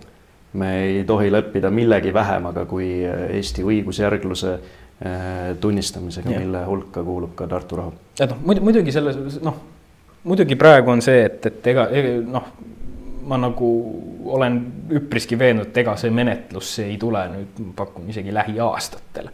me 0.58 0.84
ei 0.84 1.04
tohi 1.04 1.32
leppida 1.32 1.70
millegi 1.70 2.14
vähemaga 2.14 2.66
kui 2.66 2.90
äh, 3.06 3.30
Eesti 3.38 3.64
õigusjärgluse 3.64 4.54
äh, 4.54 5.58
tunnistamisega, 5.60 6.30
mille 6.40 6.64
hulka 6.66 7.04
kuulub 7.04 7.36
ka 7.36 7.48
Tartu 7.48 7.76
rahu. 7.82 7.94
et 8.20 8.30
noh, 8.30 8.62
muidugi 8.62 8.92
selles 8.92 9.40
noh, 9.44 9.60
muidugi 10.24 10.56
praegu 10.56 10.92
on 10.92 11.04
see, 11.06 11.26
et, 11.26 11.46
et 11.52 11.72
ega 11.74 11.88
noh, 12.26 12.52
ma 13.28 13.40
nagu 13.42 13.70
olen 14.38 14.60
üpriski 14.98 15.38
veendunud, 15.40 15.72
et 15.72 15.84
ega 15.84 15.96
see 16.00 16.12
menetlus 16.14 16.78
ei 16.84 16.98
tule 17.00 17.26
nüüd, 17.34 17.62
pakun 17.76 18.08
isegi 18.10 18.34
lähiaastatel. 18.34 19.30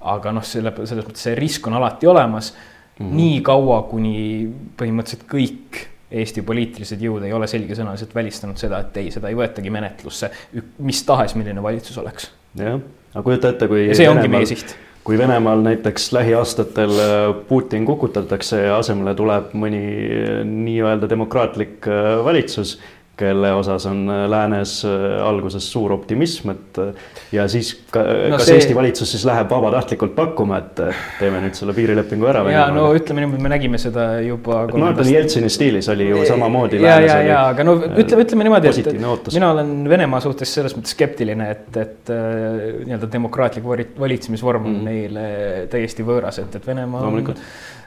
aga 0.00 0.32
noh, 0.32 0.44
selle, 0.46 0.72
selles 0.84 1.06
mõttes 1.06 1.26
see 1.26 1.34
risk 1.38 1.66
on 1.66 1.78
alati 1.80 2.06
olemas 2.06 2.52
mm 2.98 3.14
nii 3.18 3.40
kaua, 3.46 3.82
kuni 3.90 4.18
põhimõtteliselt 4.78 5.28
kõik 5.30 5.84
Eesti 6.08 6.40
poliitilised 6.40 7.02
jõud 7.04 7.26
ei 7.28 7.34
ole 7.36 7.46
selgesõnaliselt 7.46 8.14
välistanud 8.16 8.56
seda, 8.56 8.78
et 8.80 8.96
ei, 8.96 9.10
seda 9.12 9.28
ei 9.28 9.36
võetagi 9.36 9.68
menetlusse, 9.70 10.30
mis 10.80 11.02
tahes, 11.04 11.34
milline 11.36 11.62
valitsus 11.62 11.98
oleks. 12.00 12.30
jah, 12.56 12.80
aga 13.12 13.24
kujuta 13.26 13.52
ette, 13.52 13.68
kui. 13.68 13.90
see 13.92 14.06
Venemaal, 14.06 14.16
ongi 14.16 14.32
meie 14.32 14.48
siht 14.48 14.72
kui 15.08 15.16
Venemaal 15.18 15.62
näiteks 15.64 16.10
lähiaastatel 16.12 16.90
äh, 17.00 17.34
Putin 17.48 17.86
kukutatakse 17.88 18.58
ja 18.66 18.76
asemele 18.76 19.14
tuleb 19.16 19.54
mõni 19.56 19.80
äh, 19.80 20.42
nii-öelda 20.44 21.08
demokraatlik 21.08 21.88
äh, 21.88 22.18
valitsus 22.24 22.74
kelle 23.18 23.50
osas 23.52 23.86
on 23.86 24.04
äh, 24.10 24.24
läänes 24.30 24.84
äh, 24.86 25.26
alguses 25.26 25.66
suur 25.72 25.92
optimism, 25.92 26.52
et 26.54 26.78
äh, 26.78 27.08
ja 27.32 27.46
siis 27.50 27.72
ka, 27.90 28.02
no 28.02 28.38
kas 28.38 28.46
see... 28.48 28.58
Eesti 28.58 28.76
valitsus 28.76 29.12
siis 29.14 29.24
läheb 29.28 29.50
vabatahtlikult 29.50 30.14
pakkuma, 30.16 30.60
et 30.62 30.82
teeme 31.18 31.42
nüüd 31.42 31.58
selle 31.58 31.74
piirilepingu 31.76 32.28
ära? 32.30 32.44
ja 32.52 32.66
no 32.74 32.88
ütleme 32.96 33.24
niimoodi, 33.24 33.42
me 33.44 33.52
nägime 33.52 33.80
seda 33.82 34.08
juba. 34.24 34.64
no 34.70 34.92
ütleme 34.92 35.16
Jeltsini 35.16 35.50
stiilis 35.52 35.90
oli 35.92 36.10
ju 36.10 36.24
samamoodi. 36.28 36.82
ja, 36.84 36.98
ja, 37.04 37.18
ja 37.26 37.40
aga 37.52 37.66
no 37.66 37.76
ütleme, 37.88 38.26
ütleme 38.26 38.48
niimoodi, 38.48 38.74
et 38.84 39.32
mina 39.34 39.52
olen 39.54 39.74
Venemaa 39.88 40.22
suhtes 40.24 40.52
selles 40.54 40.76
mõttes 40.76 40.94
skeptiline, 40.96 41.50
et, 41.56 41.80
et 41.80 42.12
nii-öelda 42.12 43.10
demokraatlik 43.12 43.66
valitsemisvorm 43.98 44.68
on 44.68 44.78
mm. 44.78 44.86
neile 44.92 45.26
täiesti 45.72 46.06
võõras, 46.06 46.38
et, 46.42 46.54
et 46.54 46.70
Venemaa 46.70 47.06
on 47.08 47.20
no, 47.22 47.36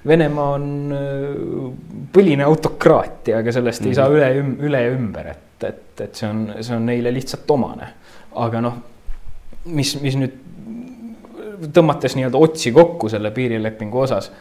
Venemaa 0.07 0.49
on 0.55 0.93
äh, 0.95 1.73
põline 2.13 2.43
autokraatia, 2.43 3.37
aga 3.37 3.51
sellest 3.51 3.81
mm 3.81 3.85
-hmm. 3.85 3.89
ei 3.89 3.95
saa 3.95 4.09
mhm. 4.09 4.15
üle, 4.17 4.67
üle 4.67 4.81
ja 4.81 4.91
ümber, 4.91 5.27
et, 5.27 5.63
et, 5.63 6.01
et 6.01 6.15
see 6.15 6.29
on, 6.29 6.53
see 6.61 6.75
on 6.75 6.85
neile 6.85 7.13
lihtsalt 7.13 7.51
omane. 7.51 7.87
aga 8.35 8.61
noh, 8.61 8.77
mis, 9.65 10.01
mis 10.01 10.15
nüüd 10.17 10.37
tõmmates 11.73 12.15
nii-öelda 12.15 12.37
otsi 12.37 12.71
kokku 12.71 13.09
selle 13.09 13.31
piirilepingu 13.31 13.99
osas. 13.99 14.31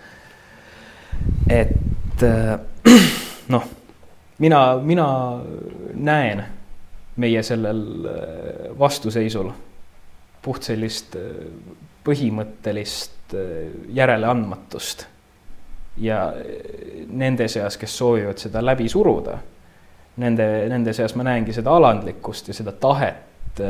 et 1.49 2.23
äh, 2.23 2.59
noh, 3.55 3.69
mina, 4.39 4.79
mina 4.83 5.41
näen 5.95 6.45
meie 7.17 7.43
sellel 7.43 7.85
äh, 8.07 8.79
vastuseisul 8.79 9.51
puht 10.43 10.63
sellist 10.63 11.17
põhimõttelist 12.05 13.35
järeleandmatust 13.93 15.05
ja 15.97 16.33
nende 17.09 17.49
seas, 17.49 17.77
kes 17.77 17.99
soovivad 17.99 18.39
seda 18.39 18.63
läbi 18.65 18.89
suruda, 18.89 19.39
nende, 20.17 20.47
nende 20.69 20.93
seas 20.93 21.15
ma 21.15 21.27
näengi 21.27 21.53
seda 21.53 21.75
alandlikkust 21.77 22.49
ja 22.49 22.55
seda 22.55 22.73
tahet, 22.73 23.61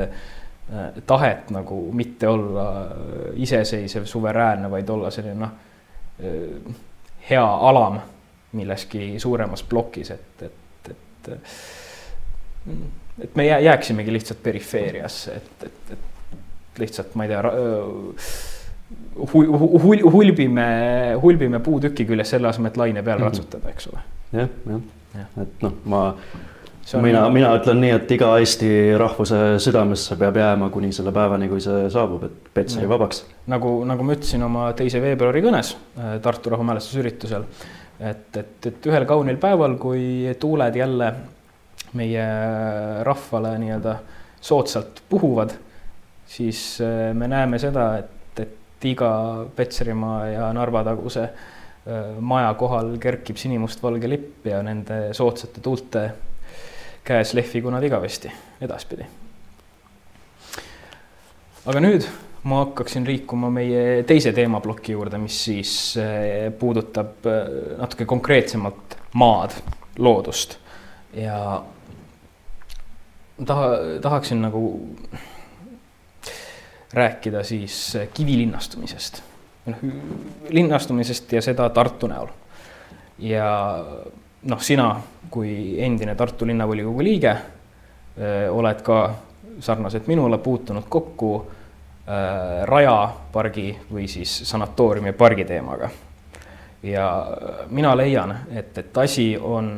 tahet 1.07 1.51
nagu 1.51 1.81
mitte 1.93 2.29
olla 2.29 2.67
iseseisev, 3.35 4.05
suveräänne, 4.05 4.71
vaid 4.71 4.89
olla 4.89 5.11
selline 5.11 5.41
noh, 5.41 5.51
hea 7.31 7.45
alam 7.71 8.01
milleski 8.53 9.15
suuremas 9.19 9.63
plokis, 9.63 10.11
et, 10.11 10.43
et, 10.43 10.91
et 10.91 11.31
et 13.25 13.37
me 13.37 13.47
jääksimegi 13.47 14.13
lihtsalt 14.13 14.43
perifeeriasse, 14.43 15.33
et, 15.33 15.67
et, 15.67 15.93
et 15.93 16.79
lihtsalt 16.79 17.15
ma 17.15 17.25
ei 17.25 17.33
tea 17.33 17.43
hu-, 19.33 19.79
hul-, 19.83 20.05
hulbime, 20.13 20.69
hulbime 21.23 21.61
puutüki 21.65 22.07
küljes 22.09 22.35
selle 22.37 22.49
asemel, 22.51 22.73
et 22.73 22.81
laine 22.81 23.03
peal 23.03 23.19
-hmm. 23.19 23.25
ratsutada, 23.31 23.69
eks 23.71 23.91
ole. 23.93 24.05
jah, 24.33 24.49
jah, 25.15 25.29
et 25.43 25.63
noh, 25.63 25.75
ma 25.85 26.05
mina, 26.99 27.25
mina 27.31 27.51
ütlen 27.59 27.81
nii, 27.83 27.91
et 27.95 28.13
iga 28.17 28.31
Eesti 28.41 28.71
rahvuse 28.99 29.59
südamesse 29.63 30.17
peab 30.19 30.37
jääma 30.41 30.71
kuni 30.75 30.93
selle 30.93 31.13
päevani, 31.15 31.49
kui 31.49 31.61
see 31.63 31.91
saabub, 31.93 32.25
et 32.27 32.53
Petseri 32.55 32.89
vabaks. 32.89 33.25
nagu, 33.47 33.75
nagu 33.85 34.07
ma 34.07 34.17
ütlesin 34.17 34.43
oma 34.47 34.71
teise 34.79 35.03
veebruari 35.03 35.43
kõnes 35.45 35.75
äh, 35.99 36.17
Tartu 36.23 36.51
rahumälestusüritusel, 36.51 37.45
et, 38.01 38.37
et, 38.37 38.67
et 38.67 38.87
ühel 38.91 39.07
kaunil 39.07 39.37
päeval, 39.43 39.77
kui 39.83 40.35
tuuled 40.41 40.77
jälle 40.77 41.13
meie 41.99 42.25
rahvale 43.07 43.57
nii-öelda 43.59 43.97
soodsalt 44.41 45.03
puhuvad, 45.09 45.55
siis 46.27 46.81
äh, 46.85 47.11
me 47.15 47.29
näeme 47.29 47.59
seda, 47.59 47.93
et 47.99 48.20
iga 48.89 49.11
Petserimaa 49.57 50.27
ja 50.29 50.53
Narva 50.57 50.85
taguse 50.85 51.29
maja 52.21 52.53
kohal 52.61 52.93
kerkib 53.01 53.39
sinimustvalge 53.41 54.09
lipp 54.09 54.47
ja 54.47 54.61
nende 54.63 55.15
soodsate 55.17 55.63
tuulte 55.65 56.03
käes 57.05 57.33
lehvigu 57.35 57.71
nad 57.73 57.85
igavesti 57.85 58.31
edaspidi. 58.61 59.07
aga 61.67 61.81
nüüd 61.81 62.07
ma 62.45 62.63
hakkaksin 62.65 63.05
liikuma 63.05 63.51
meie 63.53 64.03
teise 64.09 64.33
teemaploki 64.37 64.93
juurde, 64.93 65.19
mis 65.21 65.37
siis 65.45 65.73
puudutab 66.59 67.27
natuke 67.81 68.07
konkreetsemalt 68.09 68.97
maad, 69.21 69.57
loodust 69.99 70.57
ja 71.17 71.63
taha, 73.47 73.69
tahaksin 74.03 74.43
nagu 74.43 74.63
rääkida 76.93 77.43
siis 77.43 77.99
kivilinnastumisest. 78.15 79.23
noh, 79.67 79.77
linnastumisest 80.49 81.33
ja 81.33 81.43
seda 81.43 81.69
Tartu 81.71 82.07
näol. 82.07 82.29
ja 83.19 83.85
noh, 84.43 84.63
sina 84.63 85.01
kui 85.31 85.83
endine 85.83 86.15
Tartu 86.15 86.47
linnavolikogu 86.47 87.03
liige 87.05 87.37
oled 88.51 88.83
ka 88.83 89.15
sarnaselt 89.61 90.07
minule 90.07 90.39
puutunud 90.39 90.85
kokku 90.89 91.47
äh, 91.47 92.65
Raja 92.65 93.11
pargi 93.33 93.79
või 93.93 94.09
siis 94.09 94.43
sanatooriumi 94.49 95.13
pargi 95.13 95.45
teemaga. 95.45 95.91
ja 96.83 97.27
mina 97.69 97.97
leian, 97.97 98.37
et, 98.51 98.79
et 98.79 98.99
asi 98.99 99.39
on 99.41 99.73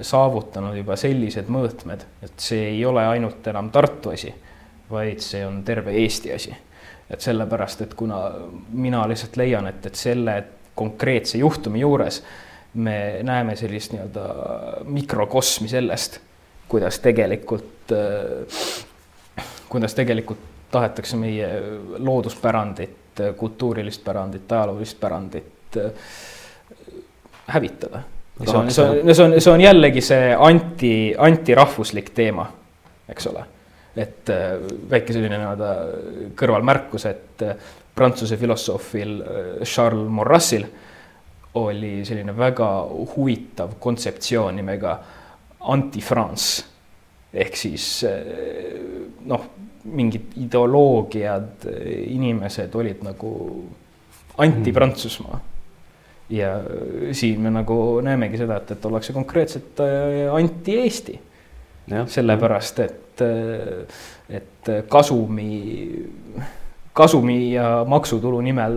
saavutanud 0.00 0.76
juba 0.76 0.96
sellised 0.96 1.48
mõõtmed, 1.48 2.00
et 2.22 2.32
see 2.36 2.68
ei 2.74 2.84
ole 2.84 3.06
ainult 3.06 3.46
enam 3.46 3.70
Tartu 3.70 4.10
asi 4.10 4.34
vaid 4.90 5.22
see 5.24 5.46
on 5.46 5.62
terve 5.64 5.92
Eesti 6.02 6.32
asi. 6.34 6.56
et 7.10 7.20
sellepärast, 7.20 7.80
et 7.82 7.94
kuna 7.94 8.30
mina 8.72 9.02
lihtsalt 9.08 9.36
leian, 9.36 9.66
et, 9.66 9.86
et 9.86 9.94
selle 9.98 10.44
konkreetse 10.78 11.38
juhtumi 11.38 11.80
juures 11.80 12.22
me 12.74 13.18
näeme 13.26 13.56
sellist 13.56 13.92
nii-öelda 13.92 14.26
mikrokosmi 14.86 15.68
sellest, 15.68 16.20
kuidas 16.68 17.00
tegelikult, 17.02 17.92
kuidas 19.68 19.94
tegelikult 19.98 20.46
tahetakse 20.70 21.18
meie 21.18 21.48
looduspärandit, 21.98 23.24
kultuurilist 23.36 24.04
pärandit, 24.04 24.52
ajaloolist 24.52 25.00
pärandit 25.00 25.78
hävitada. 27.46 28.02
see 28.46 28.56
on, 28.56 28.70
see 28.70 28.84
on, 28.84 29.14
see 29.14 29.24
on, 29.24 29.40
see 29.40 29.52
on 29.52 29.60
jällegi 29.60 30.00
see 30.00 30.36
anti, 30.38 31.14
antirahvuslik 31.18 32.14
teema, 32.14 32.46
eks 33.08 33.26
ole 33.26 33.44
et 33.96 34.30
äh, 34.30 34.56
väike 34.90 35.14
selline 35.14 35.38
nii-öelda 35.40 35.70
kõrvalmärkus, 36.38 37.06
et 37.10 37.44
äh, 37.46 37.70
prantsuse 37.94 38.38
filosoofil 38.38 39.16
äh, 39.20 39.48
Charles 39.66 40.10
Maurrasil 40.10 40.66
oli 41.58 42.04
selline 42.06 42.34
väga 42.36 42.68
huvitav 43.16 43.74
kontseptsioon 43.82 44.60
nimega 44.60 44.94
anti-France 45.74 46.68
ehk 47.34 47.56
siis 47.58 47.84
noh, 49.30 49.42
mingid 49.94 50.32
ideoloogiad, 50.42 51.66
inimesed 52.10 52.74
olid 52.74 53.04
nagu 53.06 53.30
anti-Prantsusmaa. 54.42 55.38
ja 56.30 56.48
siin 57.12 57.42
me 57.42 57.50
nagu 57.54 57.76
näemegi 58.02 58.38
seda, 58.38 58.58
et, 58.62 58.70
et 58.74 58.86
ollakse 58.86 59.14
konkreetselt 59.14 59.82
anti-Eesti. 60.34 61.20
sellepärast, 62.06 62.82
et 62.86 63.09
et, 63.20 63.94
et 64.28 64.70
kasumi, 64.88 65.56
kasumi 66.92 67.52
ja 67.52 67.84
maksutulu 67.88 68.40
nimel 68.40 68.76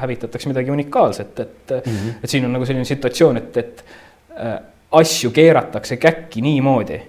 hävitatakse 0.00 0.48
midagi 0.48 0.70
unikaalset, 0.70 1.40
et 1.40 1.70
mm, 1.70 1.92
-hmm. 1.92 2.24
et 2.24 2.30
siin 2.30 2.44
on 2.44 2.52
nagu 2.52 2.66
selline 2.66 2.84
situatsioon, 2.84 3.36
et, 3.36 3.56
et 3.56 3.84
äh, 4.36 4.58
asju 4.92 5.30
keeratakse 5.30 5.96
käkki 5.96 6.42
niimoodi, 6.42 7.00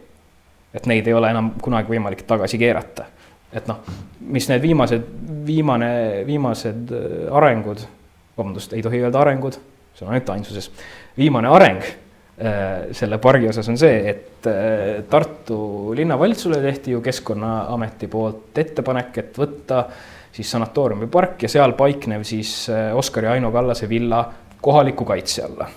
et 0.73 0.86
neid 0.86 1.07
ei 1.07 1.13
ole 1.13 1.29
enam 1.29 1.51
kunagi 1.62 1.89
võimalik 1.89 2.23
tagasi 2.27 2.57
keerata. 2.57 3.05
et 3.53 3.67
noh, 3.67 3.77
mis 4.19 4.49
need 4.49 4.62
viimased, 4.62 5.01
viimane, 5.45 6.23
viimased 6.25 6.91
äh, 6.91 7.36
arengud, 7.36 7.79
vabandust, 8.38 8.73
ei 8.73 8.81
tohi 8.81 9.01
öelda 9.01 9.19
arengud, 9.19 9.59
see 9.93 10.07
on 10.07 10.13
ainult 10.13 10.29
ainsuses, 10.29 10.71
viimane 11.17 11.47
areng 11.47 12.02
selle 12.91 13.19
pargi 13.22 13.48
osas 13.48 13.67
on 13.69 13.78
see, 13.78 13.98
et 14.10 14.48
äh, 14.50 15.04
Tartu 15.10 15.93
linnavalitsusele 15.96 16.62
tehti 16.63 16.96
ju 16.96 17.02
Keskkonnaameti 17.06 18.10
poolt 18.10 18.58
ettepanek, 18.58 19.17
et 19.22 19.38
võtta 19.38 19.84
siis 20.34 20.50
sanatooriumi 20.50 21.08
park 21.13 21.46
ja 21.46 21.52
seal 21.52 21.76
paiknev 21.78 22.26
siis 22.26 22.56
äh, 22.74 22.89
Oskar 22.98 23.28
ja 23.30 23.36
Aino 23.38 23.52
Kallase 23.54 23.89
villa 23.89 24.24
kohaliku 24.63 25.06
kaitse 25.06 25.43
alla. 25.46 25.69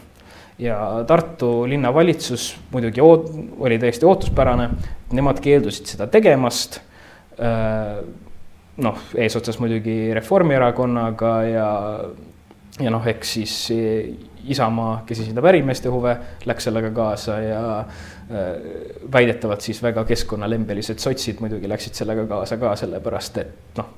ja 0.59 1.05
Tartu 1.07 1.69
linnavalitsus 1.69 2.55
muidugi 2.73 3.05
oot, 3.05 3.29
oli 3.59 3.77
täiesti 3.79 4.07
ootuspärane, 4.09 4.71
nemad 5.13 5.41
keeldusid 5.45 5.93
seda 5.93 6.07
tegemast. 6.07 6.81
noh, 8.77 9.01
eesotsas 9.15 9.59
muidugi 9.61 10.15
Reformierakonnaga 10.15 11.33
ja, 11.45 11.69
ja 12.81 12.91
noh, 12.91 13.05
eks 13.07 13.33
siis 13.37 13.57
Isamaa, 14.53 15.03
kes 15.07 15.21
esindab 15.25 15.47
ärimeeste 15.51 15.91
huve, 15.93 16.17
läks 16.47 16.69
sellega 16.69 16.91
kaasa 16.95 17.39
ja 17.43 17.63
äh, 17.79 18.45
väidetavalt 19.13 19.65
siis 19.67 19.83
väga 19.83 20.05
keskkonnalembelised 20.09 21.03
sotsid 21.03 21.41
muidugi 21.43 21.69
läksid 21.71 21.99
sellega 21.99 22.27
kaasa 22.31 22.59
ka 22.61 22.75
sellepärast, 22.79 23.41
et 23.43 23.81
noh, 23.81 23.91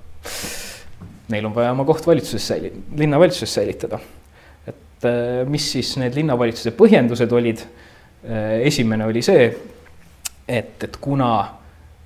neil 1.32 1.48
on 1.48 1.54
vaja 1.56 1.74
oma 1.74 1.84
koht 1.88 2.06
valitsuses 2.06 2.48
säili-, 2.52 2.72
linnavalitsuses 2.96 3.54
säilitada. 3.60 3.98
et 4.66 5.04
äh, 5.04 5.44
mis 5.48 5.72
siis 5.72 5.96
need 6.00 6.16
linnavalitsuse 6.16 6.74
põhjendused 6.76 7.32
olid? 7.32 7.62
Äh, 8.24 8.58
esimene 8.66 9.06
oli 9.06 9.22
see, 9.22 9.46
et, 10.48 10.84
et 10.84 10.96
kuna 11.00 11.30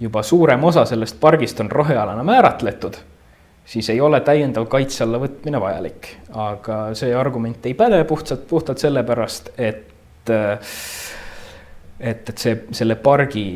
juba 0.00 0.22
suurem 0.22 0.64
osa 0.64 0.85
sellest 0.85 1.20
pargist 1.20 1.61
on 1.61 1.70
rohealana 1.70 2.24
määratletud 2.24 2.98
siis 3.64 3.90
ei 3.90 4.01
ole 4.01 4.20
täiendav 4.20 4.66
kaitse 4.70 5.05
alla 5.05 5.20
võtmine 5.22 5.61
vajalik. 5.61 6.09
aga 6.35 6.79
see 6.98 7.14
argument 7.14 7.66
ei 7.66 7.75
päde 7.75 8.03
puhtalt, 8.05 8.46
puhtalt 8.48 8.83
sellepärast, 8.83 9.53
et, 9.59 10.31
et, 12.01 12.31
et 12.31 12.38
see, 12.38 12.59
selle 12.72 12.96
pargi 12.96 13.46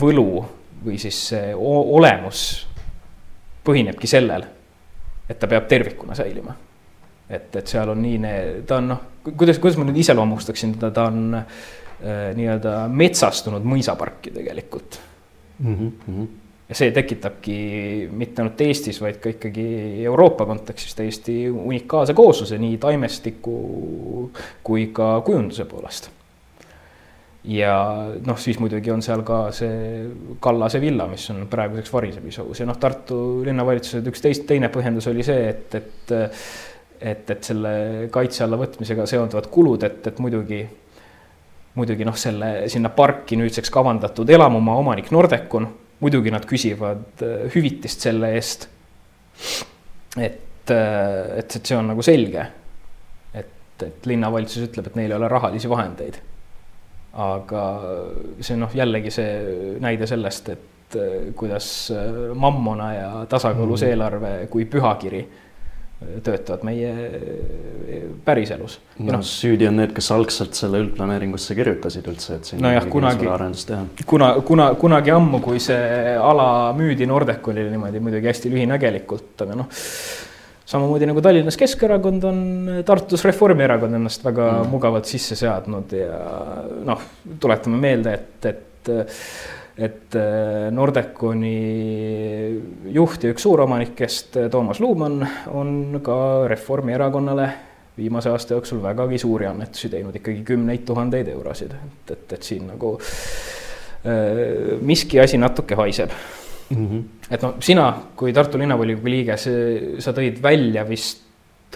võlu 0.00 0.44
või 0.82 0.98
siis 0.98 1.18
see 1.28 1.54
olemus 1.54 2.66
põhinebki 3.64 4.10
sellel, 4.10 4.44
et 5.28 5.38
ta 5.38 5.46
peab 5.46 5.68
tervikuna 5.70 6.14
säilima. 6.18 6.56
et, 7.28 7.54
et 7.56 7.66
seal 7.66 7.88
on 7.88 8.02
nii 8.02 8.18
ta 8.66 8.80
on 8.80 8.88
noh, 8.94 9.06
kuidas, 9.30 9.58
kuidas 9.58 9.78
ma 9.78 9.86
nüüd 9.88 10.02
iseloomustaksin 10.02 10.74
teda, 10.76 10.90
ta 10.90 11.06
on 11.08 11.34
äh, 11.38 12.32
nii-öelda 12.36 12.88
metsastunud 12.90 13.64
mõisaparki 13.64 14.32
tegelikult 14.34 15.00
mm. 15.58 15.76
-hmm 15.76 16.30
ja 16.72 16.78
see 16.78 16.92
tekitabki 16.94 17.54
mitte 18.16 18.40
ainult 18.40 18.60
Eestis, 18.64 19.00
vaid 19.04 19.20
ka 19.20 19.32
ikkagi 19.34 19.66
Euroopa 20.06 20.46
kontekstis 20.48 20.96
täiesti 20.96 21.36
unikaalse 21.50 22.16
koosluse 22.16 22.56
nii 22.60 22.78
taimestiku 22.80 23.56
kui 24.64 24.88
ka 24.96 25.14
kujunduse 25.26 25.68
poolest. 25.68 26.08
ja 27.44 27.74
noh, 28.24 28.38
siis 28.38 28.60
muidugi 28.62 28.90
on 28.94 29.02
seal 29.02 29.24
ka 29.26 29.44
see 29.52 30.06
Kallase 30.40 30.80
villa, 30.80 31.08
mis 31.10 31.24
on 31.34 31.44
praeguseks 31.50 31.92
varisemis 31.92 32.38
ohus 32.40 32.62
ja 32.62 32.66
noh, 32.70 32.78
Tartu 32.80 33.42
linnavalitsuse 33.44 34.00
üks 34.08 34.24
teist, 34.24 34.46
teine 34.48 34.70
põhjendus 34.72 35.10
oli 35.12 35.26
see, 35.26 35.48
et, 35.50 35.74
et 35.80 36.14
et, 37.02 37.30
et 37.34 37.42
selle 37.42 37.70
kaitse 38.14 38.44
alla 38.44 38.56
võtmisega 38.60 39.08
seonduvad 39.10 39.48
kulud, 39.50 39.82
et, 39.82 40.06
et 40.06 40.20
muidugi 40.22 40.62
muidugi 41.74 42.06
noh, 42.06 42.16
selle 42.16 42.68
sinna 42.70 42.92
parki 42.94 43.36
nüüdseks 43.40 43.72
kavandatud 43.74 44.30
elamumaa 44.30 44.78
omanik 44.78 45.10
Nordecon 45.10 45.66
muidugi 46.02 46.32
nad 46.34 46.46
küsivad 46.48 47.22
äh, 47.22 47.46
hüvitist 47.54 48.04
selle 48.04 48.32
eest. 48.36 48.68
et, 50.18 50.70
äh, 50.70 51.38
et, 51.38 51.56
et 51.56 51.62
see 51.62 51.78
on 51.78 51.88
nagu 51.92 52.04
selge. 52.06 52.46
et, 53.34 53.86
et 53.86 54.10
linnavalitsus 54.10 54.68
ütleb, 54.68 54.90
et 54.90 54.98
neil 54.98 55.10
ei 55.10 55.18
ole 55.18 55.30
rahalisi 55.30 55.70
vahendeid. 55.70 56.18
aga 57.12 57.62
see 58.40 58.56
noh, 58.56 58.72
jällegi 58.74 59.10
see 59.12 59.78
näide 59.84 60.08
sellest, 60.10 60.52
et 60.54 60.98
äh, 60.98 61.30
kuidas 61.38 61.68
mammona 62.34 62.92
ja 62.94 63.08
tasakaalus 63.28 63.84
mm. 63.84 63.94
eelarve 63.94 64.34
kui 64.50 64.66
pühakiri 64.66 65.26
töötavad 66.24 66.64
meie 66.66 66.90
päriselus. 68.24 68.78
no 68.98 69.16
noh, 69.16 69.24
süüdi 69.26 69.68
on 69.68 69.78
need, 69.80 69.94
kes 69.96 70.10
algselt 70.14 70.58
selle 70.58 70.80
üldplaneeringusse 70.84 71.56
kirjutasid 71.58 72.08
üldse, 72.12 72.38
et 72.38 72.50
siin 72.50 72.62
nojah, 72.64 72.88
kunagi, 72.92 73.28
kuna, 74.08 74.32
kuna, 74.46 74.72
kunagi 74.80 75.14
ammu, 75.14 75.42
kui 75.44 75.62
see 75.62 76.16
ala 76.18 76.48
müüdi 76.78 77.08
Nordecolile 77.10 77.70
niimoodi 77.72 78.02
muidugi 78.04 78.30
hästi 78.30 78.52
lühinägelikult, 78.52 79.34
aga 79.46 79.58
noh, 79.62 79.80
samamoodi 80.72 81.08
nagu 81.10 81.24
Tallinnas 81.24 81.58
Keskerakond 81.60 82.28
on 82.28 82.44
Tartus 82.88 83.24
Reformierakond 83.28 83.98
ennast 83.98 84.24
väga 84.24 84.48
mm. 84.52 84.70
mugavalt 84.72 85.10
sisse 85.10 85.36
seadnud 85.38 85.96
ja 85.96 86.20
noh, 86.86 87.10
tuletame 87.42 87.80
meelde, 87.82 88.14
et, 88.20 88.52
et 88.52 88.94
et 89.76 90.14
äh, 90.14 90.70
Nordeconi 90.70 91.52
juht 92.92 93.24
ja 93.24 93.32
üks 93.32 93.46
suuromanikest, 93.46 94.36
Toomas 94.52 94.80
Luumann, 94.80 95.24
on 95.52 96.00
ka 96.04 96.16
Reformierakonnale 96.50 97.48
viimase 97.96 98.32
aasta 98.32 98.56
jooksul 98.56 98.82
vägagi 98.82 99.18
suuri 99.20 99.48
annetusi 99.48 99.88
teinud, 99.92 100.16
ikkagi 100.16 100.44
kümneid 100.48 100.84
tuhandeid 100.88 101.28
eurosid, 101.32 101.72
et, 101.76 102.14
et, 102.14 102.36
et 102.36 102.46
siin 102.48 102.68
nagu 102.68 102.94
äh, 102.98 104.78
miski 104.80 105.20
asi 105.20 105.40
natuke 105.40 105.76
haiseb 105.80 106.12
mm. 106.70 106.86
-hmm. 106.86 107.02
et 107.30 107.42
noh, 107.42 107.56
sina 107.60 107.88
kui 108.16 108.32
Tartu 108.32 108.60
linnavolikogu 108.60 109.08
liige, 109.08 109.36
sa 109.36 110.12
tõid 110.12 110.42
välja 110.42 110.88
vist 110.88 111.28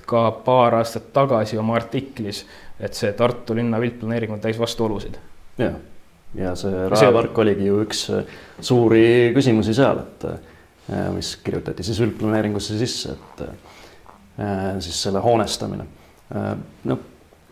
ka 0.06 0.30
paar 0.44 0.74
aastat 0.82 1.12
tagasi 1.12 1.58
oma 1.58 1.74
artiklis, 1.76 2.44
et 2.80 2.94
see 2.94 3.12
Tartu 3.12 3.56
linna 3.56 3.80
üldplaneering 3.80 4.32
on 4.32 4.40
täis 4.40 4.58
vastuolusid. 4.60 5.16
jah 5.58 5.76
ja 6.36 6.52
see 6.58 6.86
rajapark 6.90 7.38
oligi 7.42 7.68
ju 7.68 7.80
üks 7.84 8.06
äh, 8.12 8.36
suuri 8.60 9.32
küsimusi 9.36 9.74
seal, 9.76 10.02
et 10.02 10.26
äh, 10.28 11.06
mis 11.14 11.34
kirjutati 11.44 11.86
siis 11.86 12.00
üldplaneeringusse 12.04 12.78
sisse, 12.78 13.16
et 13.16 13.44
äh, 13.46 14.74
siis 14.84 14.98
selle 15.06 15.22
hoonestamine. 15.24 15.86
noh, 16.90 17.02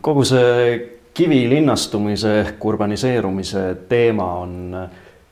kogu 0.03 0.25
see 0.27 0.73
kivilinnastumise 1.15 2.33
ehk 2.41 2.65
urbaniseerumise 2.67 3.61
teema 3.87 4.25
on 4.41 4.75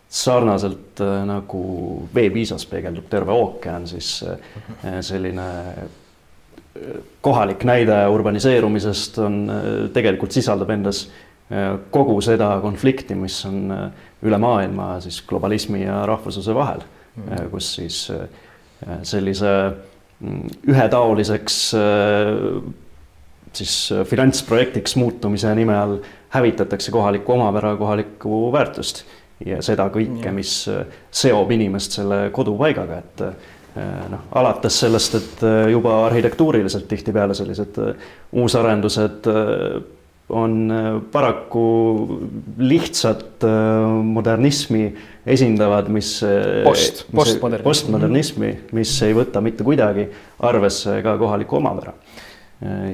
sarnaselt 0.07 1.01
nagu 1.27 1.63
veepiisas 2.15 2.63
peegeldub 2.71 3.09
terve 3.11 3.35
ookean, 3.35 3.83
siis 3.91 4.23
selline 5.03 5.47
kohalik 7.21 7.67
näide 7.67 7.99
urbaniseerumisest 8.15 9.19
on, 9.25 9.37
tegelikult 9.93 10.31
sisaldab 10.31 10.71
endas 10.71 11.03
kogu 11.93 12.15
seda 12.23 12.55
konflikti, 12.63 13.15
mis 13.19 13.37
on 13.45 13.71
äh, 13.71 14.09
üle 14.25 14.39
maailma 14.41 14.97
siis 15.03 15.19
globalismi 15.27 15.83
ja 15.83 16.03
rahvusluse 16.09 16.55
vahel 16.55 16.81
mm, 16.81 17.23
-hmm. 17.23 17.49
kus 17.51 17.75
siis 17.75 18.11
äh, 18.11 18.99
sellise 19.03 19.51
mm, 20.19 20.49
ühetaoliseks 20.67 21.75
siis 23.53 23.93
finantsprojektiks 24.09 24.95
muutumise 24.95 25.55
nime 25.55 25.77
all 25.77 25.97
hävitatakse 26.29 26.91
kohalikku 26.91 27.31
omapära, 27.31 27.75
kohalikku 27.77 28.51
väärtust 28.51 29.03
ja 29.45 29.61
seda 29.61 29.89
kõike, 29.93 30.31
mis 30.31 30.69
seob 31.11 31.51
inimest 31.51 31.91
selle 31.99 32.29
kodupaigaga, 32.31 32.97
et 32.97 33.21
noh, 34.09 34.23
alates 34.31 34.79
sellest, 34.79 35.15
et 35.15 35.43
juba 35.71 36.05
arhitektuuriliselt 36.05 36.87
tihtipeale 36.87 37.33
sellised 37.37 37.77
uusarendused 38.31 39.29
on 40.29 40.71
äh, 40.71 41.01
paraku 41.12 42.19
lihtsat 42.57 43.43
äh, 43.43 44.03
modernismi 44.03 44.95
esindavad, 45.25 45.89
mis 45.91 46.23
äh, 46.23 46.63
Post, 46.63 47.05
postmodernismi. 47.12 47.63
postmodernismi, 47.63 48.51
mis 48.71 48.93
ei 49.03 49.15
võta 49.15 49.41
mitte 49.43 49.65
kuidagi 49.67 50.07
arvesse 50.43 51.01
ka 51.03 51.17
kohalikku 51.19 51.59
omapära. 51.59 51.93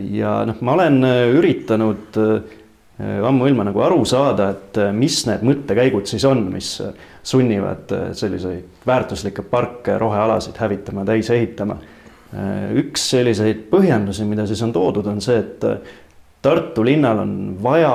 ja 0.09 0.39
noh, 0.49 0.57
ma 0.65 0.73
olen 0.73 1.03
üritanud 1.35 2.17
ammuilma 3.27 3.67
nagu 3.67 3.83
aru 3.85 3.99
saada, 4.07 4.47
et 4.55 4.79
mis 4.97 5.19
need 5.27 5.43
mõttekäigud 5.45 6.09
siis 6.09 6.25
on, 6.25 6.41
mis 6.49 6.71
sunnivad 7.21 7.93
selliseid 8.17 8.81
väärtuslikke 8.87 9.45
parke, 9.45 9.93
rohealasid 10.01 10.57
hävitama, 10.57 11.05
täis 11.05 11.29
ehitama. 11.29 11.77
üks 12.81 13.05
selliseid 13.11 13.67
põhjendusi, 13.69 14.25
mida 14.25 14.47
siis 14.49 14.63
on 14.65 14.73
toodud, 14.73 15.05
on 15.11 15.21
see, 15.21 15.37
et 15.37 15.69
Tartu 16.41 16.85
linnal 16.85 17.19
on 17.19 17.57
vaja 17.63 17.93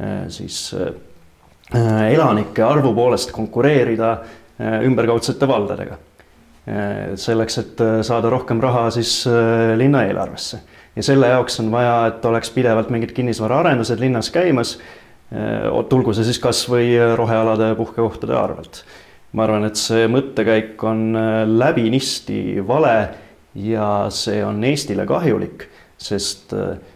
äh, 0.00 0.28
siis 0.28 0.74
äh, 0.74 2.12
elanike 2.12 2.62
arvu 2.64 2.94
poolest 2.94 3.32
konkureerida 3.36 4.12
äh, 4.12 4.82
ümberkaudsete 4.84 5.48
valdadega. 5.48 5.98
selleks, 7.14 7.58
et 7.60 7.80
saada 8.02 8.26
rohkem 8.26 8.58
raha 8.58 8.88
siis 8.90 9.20
linna 9.78 10.00
eelarvesse 10.02 10.58
ja 10.96 11.02
selle 11.06 11.28
jaoks 11.30 11.60
on 11.62 11.68
vaja, 11.70 12.08
et 12.08 12.24
oleks 12.26 12.50
pidevalt 12.50 12.90
mingid 12.90 13.12
kinnisvaraarendused 13.14 14.02
linnas 14.02 14.32
käimas. 14.34 14.72
tulgu 15.88 16.12
see 16.12 16.26
siis 16.26 16.40
kasvõi 16.42 16.88
rohealade 17.14 17.68
puhkekohtade 17.78 18.34
arvelt. 18.34 18.82
ma 19.32 19.44
arvan, 19.46 19.68
et 19.70 19.78
see 19.78 20.08
mõttekäik 20.10 20.82
on 20.82 21.14
läbinisti 21.54 22.58
vale 22.66 22.96
ja 23.54 24.10
see 24.10 24.42
on 24.44 24.58
Eestile 24.64 25.06
kahjulik, 25.06 25.68
sest 26.02 26.50
äh, 26.50 26.74
Äh, 26.74 26.95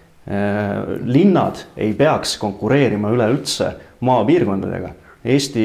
linnad 1.10 1.64
ei 1.76 1.90
peaks 1.98 2.36
konkureerima 2.38 3.10
üleüldse 3.10 3.72
maapiirkondadega. 4.06 4.92
Eesti 5.24 5.64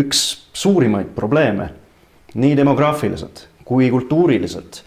üks 0.00 0.22
suurimaid 0.52 1.12
probleeme 1.14 1.70
nii 2.34 2.56
demograafiliselt 2.58 3.46
kui 3.70 3.90
kultuuriliselt 3.90 4.80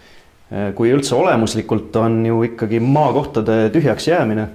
äh, 0.52 0.74
kui 0.76 0.92
üldse 0.94 1.16
olemuslikult 1.16 1.96
on 2.02 2.20
ju 2.28 2.44
ikkagi 2.50 2.82
maakohtade 2.84 3.70
tühjaks 3.74 4.08
jäämine. 4.12 4.48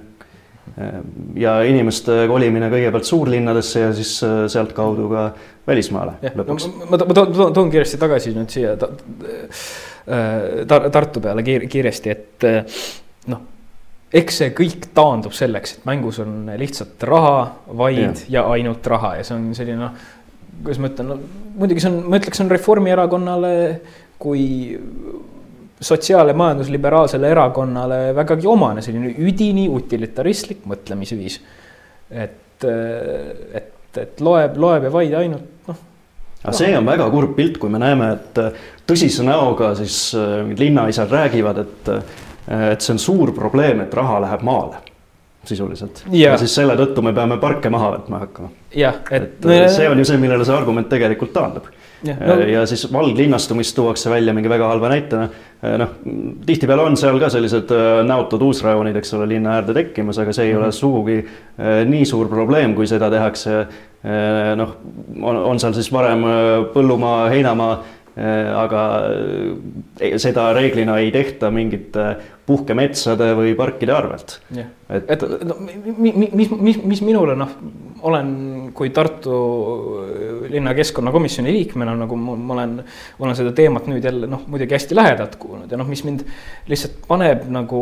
Äh, 0.77 0.97
ja 1.41 1.59
inimeste 1.65 2.23
kolimine 2.29 2.69
kõigepealt 2.71 3.09
suurlinnadesse 3.09 3.85
ja 3.87 3.93
siis 3.97 4.15
sealtkaudu 4.53 5.09
ka 5.11 5.29
välismaale 5.67 6.17
lõpuks 6.37 6.69
no,. 6.69 6.89
ma, 6.89 6.97
ma 7.01 7.17
toon, 7.17 7.53
toon 7.53 7.71
kiiresti 7.73 8.01
tagasi 8.01 8.33
nüüd 8.37 8.53
siia 8.53 8.75
ta, 8.79 8.91
ta, 10.69 10.83
Tartu 10.89 11.21
peale 11.21 11.43
kiir, 11.45 11.65
kiiresti, 11.69 12.13
et 12.13 12.47
noh 13.29 13.58
eks 14.13 14.39
see 14.41 14.53
kõik 14.57 14.89
taandub 14.95 15.35
selleks, 15.37 15.77
et 15.77 15.89
mängus 15.89 16.19
on 16.23 16.49
lihtsalt 16.57 17.03
raha, 17.07 17.35
vaid 17.77 17.99
ja, 18.25 18.39
ja 18.39 18.45
ainult 18.55 18.87
raha 18.89 19.15
ja 19.19 19.25
see 19.27 19.35
on 19.37 19.49
selline 19.57 19.81
noh, 19.83 20.07
kuidas 20.63 20.79
ma 20.81 20.89
ütlen, 20.89 21.11
no 21.11 21.17
muidugi 21.59 21.83
see 21.83 21.91
on, 21.91 21.99
ma 22.09 22.19
ütleks, 22.19 22.41
on 22.43 22.51
Reformierakonnale 22.51 23.53
kui 24.19 24.45
sotsiaal- 25.79 26.27
ja 26.27 26.35
majandusliberaalsele 26.35 27.29
erakonnale 27.31 27.99
vägagi 28.15 28.47
omane 28.47 28.81
selline 28.83 29.13
üdini 29.17 29.67
utilitaristlik 29.71 30.65
mõtlemisviis. 30.67 31.39
et, 32.09 32.65
et, 33.53 33.97
et 33.97 34.21
loeb, 34.25 34.57
loeb 34.57 34.83
ja 34.83 34.91
vaid 34.91 35.13
ainult 35.13 35.69
noh. 35.69 35.77
aga 36.43 36.55
see 36.57 36.73
on 36.77 36.89
väga 36.89 37.05
kurb 37.13 37.35
pilt, 37.37 37.59
kui 37.61 37.69
me 37.69 37.79
näeme, 37.79 38.09
et 38.17 38.41
tõsise 38.89 39.23
näoga 39.23 39.75
siis 39.77 40.15
äh, 40.17 40.49
linnaisad 40.57 41.13
räägivad, 41.13 41.61
et 41.61 41.93
et 42.49 42.81
see 42.81 42.95
on 42.95 42.99
suur 42.99 43.33
probleem, 43.35 43.83
et 43.85 43.93
raha 43.93 44.21
läheb 44.25 44.45
maale 44.47 44.79
sisuliselt 45.43 46.03
ja. 46.11 46.31
ja 46.31 46.37
siis 46.37 46.53
selle 46.55 46.75
tõttu 46.79 47.03
me 47.05 47.13
peame 47.15 47.37
parke 47.39 47.71
maha 47.71 47.93
võtma 47.97 48.23
hakkama. 48.25 48.49
jah, 48.75 49.01
et, 49.11 49.35
et 49.39 49.45
me... 49.47 49.59
see 49.71 49.89
on 49.89 49.99
ju 50.01 50.07
see, 50.09 50.19
millele 50.21 50.47
see 50.47 50.55
argument 50.55 50.89
tegelikult 50.91 51.31
taandub. 51.35 51.69
Ja, 52.03 52.15
no... 52.15 52.35
Äh, 52.39 52.45
ja 52.53 52.63
siis 52.67 52.85
valglinnastumist 52.93 53.75
tuuakse 53.75 54.11
välja 54.11 54.33
mingi 54.35 54.51
väga 54.51 54.69
halva 54.71 54.91
näitena. 54.91 55.27
Äh, 55.63 55.75
noh, 55.81 55.93
tihtipeale 56.47 56.85
on 56.87 56.97
seal 56.99 57.19
ka 57.19 57.31
sellised 57.31 57.71
näotud 58.07 58.43
uusrajoonid, 58.47 58.99
eks 58.99 59.15
ole, 59.17 59.27
linna 59.33 59.57
äärde 59.57 59.75
tekkimas, 59.75 60.19
aga 60.23 60.35
see 60.35 60.47
ei 60.47 60.53
mm 60.53 60.57
-hmm. 60.57 60.63
ole 60.63 60.67
mhm. 60.67 60.77
sugugi 60.79 61.87
nii 61.93 62.05
suur 62.05 62.27
probleem, 62.31 62.75
kui 62.75 62.87
seda 62.87 63.09
tehakse. 63.09 63.67
noh, 64.55 64.75
on, 65.21 65.37
on 65.37 65.59
seal 65.59 65.73
siis 65.73 65.91
varem 65.91 66.23
põllumaa, 66.73 67.27
heinamaa 67.29 67.83
Äh, 68.19 68.49
aga 68.57 68.81
äh, 70.01 70.17
seda 70.19 70.49
reeglina 70.57 70.97
ei 70.99 71.11
tehta 71.13 71.51
mingite 71.53 72.17
puhkemetsade 72.49 73.29
või 73.37 73.53
parkide 73.57 73.93
arvelt. 73.95 74.39
et, 74.57 75.11
et 75.15 75.25
no, 75.45 75.55
mis, 75.61 76.15
mis, 76.33 76.51
mis, 76.51 76.79
mis 76.91 77.01
minule 77.05 77.35
noh, 77.39 77.53
olen 78.09 78.31
kui 78.75 78.91
Tartu 78.95 79.37
linna 80.49 80.73
keskkonnakomisjoni 80.77 81.53
liikmena 81.53 81.95
nagu 81.99 82.17
ma 82.19 82.55
olen, 82.57 82.77
olen 83.19 83.37
seda 83.37 83.53
teemat 83.55 83.89
nüüd 83.91 84.05
jälle 84.05 84.29
noh, 84.31 84.45
muidugi 84.47 84.77
hästi 84.77 84.97
lähedalt 84.97 85.35
kuulnud 85.41 85.71
ja 85.71 85.79
noh, 85.79 85.89
mis 85.89 86.03
mind 86.07 86.23
lihtsalt 86.69 87.01
paneb 87.07 87.45
nagu 87.53 87.81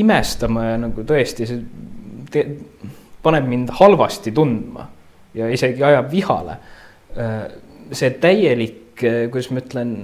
imestama 0.00 0.70
ja 0.72 0.78
nagu 0.86 1.06
tõesti 1.06 1.50
see 1.50 1.60
te, 2.32 2.46
paneb 3.24 3.50
mind 3.50 3.74
halvasti 3.80 4.32
tundma 4.34 4.88
ja 5.34 5.48
isegi 5.50 5.82
ajab 5.82 6.10
vihale. 6.12 6.56
Äh, 7.18 7.36
see 7.94 8.10
täielik 8.22 8.80
Eh, 9.02 9.28
kuidas 9.30 9.50
ma 9.50 9.58
ütlen, 9.58 9.94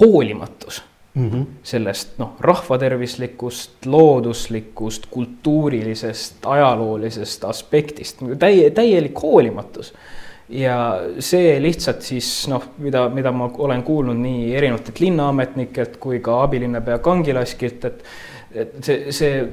hoolimatus 0.00 0.82
mm 1.14 1.28
-hmm. 1.30 1.44
sellest 1.62 2.18
noh, 2.18 2.34
rahvatervislikust, 2.40 3.86
looduslikust, 3.86 5.06
kultuurilisest, 5.10 6.46
ajaloolisest 6.46 7.44
aspektist, 7.44 8.18
täie, 8.38 8.70
täielik 8.70 9.22
hoolimatus. 9.22 9.94
ja 10.48 11.00
see 11.18 11.62
lihtsalt 11.62 12.02
siis 12.02 12.48
noh, 12.48 12.64
mida, 12.78 13.08
mida 13.08 13.32
ma 13.32 13.50
olen 13.58 13.82
kuulnud 13.82 14.16
nii 14.16 14.56
erinevatelt 14.56 15.00
linnaametnikelt 15.00 15.96
kui 15.96 16.18
ka 16.20 16.42
abilinnapea 16.42 16.98
Kangilaskilt, 16.98 17.84
et, 17.84 18.04
et 18.54 18.84
see, 18.84 19.12
see 19.12 19.48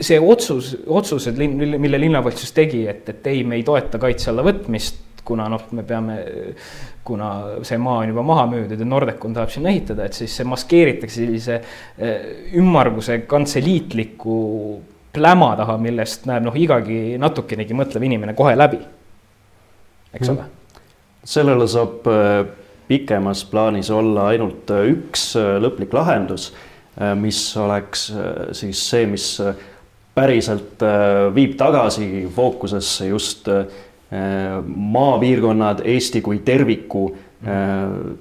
see 0.00 0.18
otsus, 0.20 0.76
otsused, 0.86 1.38
mille 1.78 1.98
linnavalitsus 1.98 2.52
tegi, 2.54 2.84
et, 2.88 3.08
et 3.08 3.26
ei, 3.26 3.42
me 3.44 3.58
ei 3.58 3.64
toeta 3.66 3.98
kaitse 3.98 4.30
alla 4.30 4.44
võtmist, 4.46 5.00
kuna 5.28 5.48
noh, 5.52 5.64
me 5.76 5.84
peame, 5.86 6.18
kuna 7.04 7.30
see 7.66 7.78
maa 7.80 8.02
on 8.02 8.12
juba 8.12 8.24
maha 8.26 8.46
müüdud 8.50 8.80
ja 8.80 8.88
Nordecon 8.88 9.34
tahab 9.36 9.52
sinna 9.52 9.72
ehitada, 9.72 10.06
et 10.08 10.16
siis 10.16 10.36
see 10.38 10.46
maskeeritakse 10.48 11.20
sellise 11.22 11.58
eh, 11.58 12.28
ümmarguse 12.58 13.20
kantseliitliku 13.28 14.38
pläma 15.12 15.50
taha, 15.58 15.76
millest 15.82 16.28
näeb 16.30 16.46
noh, 16.48 16.56
igagi 16.56 17.18
natukenegi 17.20 17.76
mõtlev 17.76 18.08
inimene 18.08 18.36
kohe 18.38 18.54
läbi. 18.56 18.80
eks 20.16 20.32
ole? 20.32 20.48
sellele 21.28 21.68
saab 21.68 22.08
eh, 22.08 22.40
pikemas 22.88 23.44
plaanis 23.50 23.92
olla 23.92 24.30
ainult 24.32 24.72
eh, 24.72 24.92
üks 24.94 25.34
lõplik 25.36 25.92
lahendus, 25.96 26.52
mis 27.20 27.38
oleks 27.62 28.08
siis 28.58 28.78
see, 28.90 29.04
mis 29.06 29.28
päriselt 30.18 30.82
viib 31.30 31.52
tagasi 31.60 32.24
fookusesse 32.34 33.06
just 33.06 33.46
äh, 33.52 33.68
maapiirkonnad, 34.66 35.82
Eesti 35.84 36.22
kui 36.24 36.38
terviku 36.44 37.02
äh, 37.12 37.52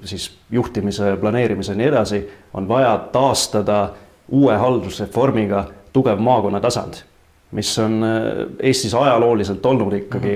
siis 0.04 0.30
juhtimise, 0.52 1.16
planeerimise 1.22 1.72
ja 1.72 1.80
nii 1.80 1.88
edasi, 1.88 2.22
on 2.54 2.68
vaja 2.68 2.98
taastada 3.12 3.90
uue 4.36 4.56
haldusreformiga 4.60 5.64
tugev 5.94 6.20
maakonna 6.20 6.60
tasand, 6.60 7.00
mis 7.56 7.72
on 7.80 8.02
Eestis 8.60 8.94
ajalooliselt 8.94 9.66
olnud 9.66 9.94
ikkagi 10.02 10.34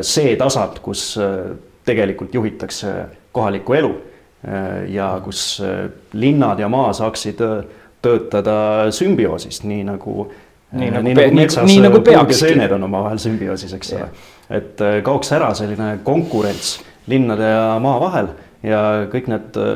see 0.00 0.32
tasand, 0.40 0.80
kus 0.82 1.18
tegelikult 1.84 2.34
juhitakse 2.34 2.94
kohalikku 3.36 3.76
elu 3.76 3.92
ja 4.88 5.10
kus 5.24 5.60
linnad 6.12 6.58
ja 6.58 6.68
maa 6.72 6.92
saaksid 6.96 7.44
töötada 8.02 8.90
sümbioosis, 8.90 9.62
nii 9.62 9.84
nagu 9.86 10.26
nii 10.72 10.90
nagu, 10.90 11.04
nii 11.06 11.14
nagu 11.16 11.36
metsas 11.36 11.66
nii, 11.68 11.80
nagu 11.84 12.00
puud 12.00 12.32
ja 12.32 12.36
seened 12.36 12.72
on 12.72 12.86
omavahel 12.88 13.20
sümbioosis, 13.20 13.72
eks 13.76 13.94
ole. 13.96 14.08
et 14.50 14.84
äh, 14.84 14.98
kaoks 15.04 15.32
ära 15.36 15.52
selline 15.56 15.94
konkurents 16.04 16.78
linnade 17.10 17.48
ja 17.48 17.64
maa 17.82 17.98
vahel 18.00 18.30
ja 18.64 18.82
kõik 19.12 19.28
need 19.32 19.58
äh, 19.60 19.74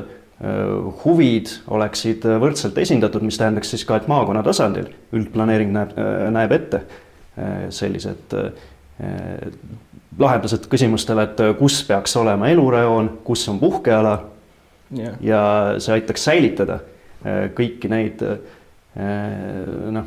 huvid 1.05 1.53
oleksid 1.72 2.24
võrdselt 2.40 2.78
esindatud, 2.80 3.24
mis 3.24 3.38
tähendaks 3.40 3.72
siis 3.72 3.84
ka, 3.88 4.01
et 4.01 4.09
maakonna 4.11 4.44
tasandil 4.47 4.88
üldplaneering 5.16 5.74
näeb, 5.76 5.97
äh, 6.01 6.28
näeb 6.34 6.57
ette 6.57 6.86
sellised 7.76 8.32
lahendused 10.16 10.70
küsimustele, 10.72 11.26
et 11.26 11.40
kus 11.59 11.82
peaks 11.84 12.14
olema 12.16 12.49
elurajoon, 12.49 13.11
kus 13.26 13.42
on 13.53 13.59
puhkeala. 13.61 14.14
Yeah.. 14.97 15.18
ja 15.20 15.40
see 15.82 15.99
aitaks 15.99 16.24
säilitada 16.24 16.78
kõiki 17.59 17.90
neid 17.92 18.22
noh 18.97 20.07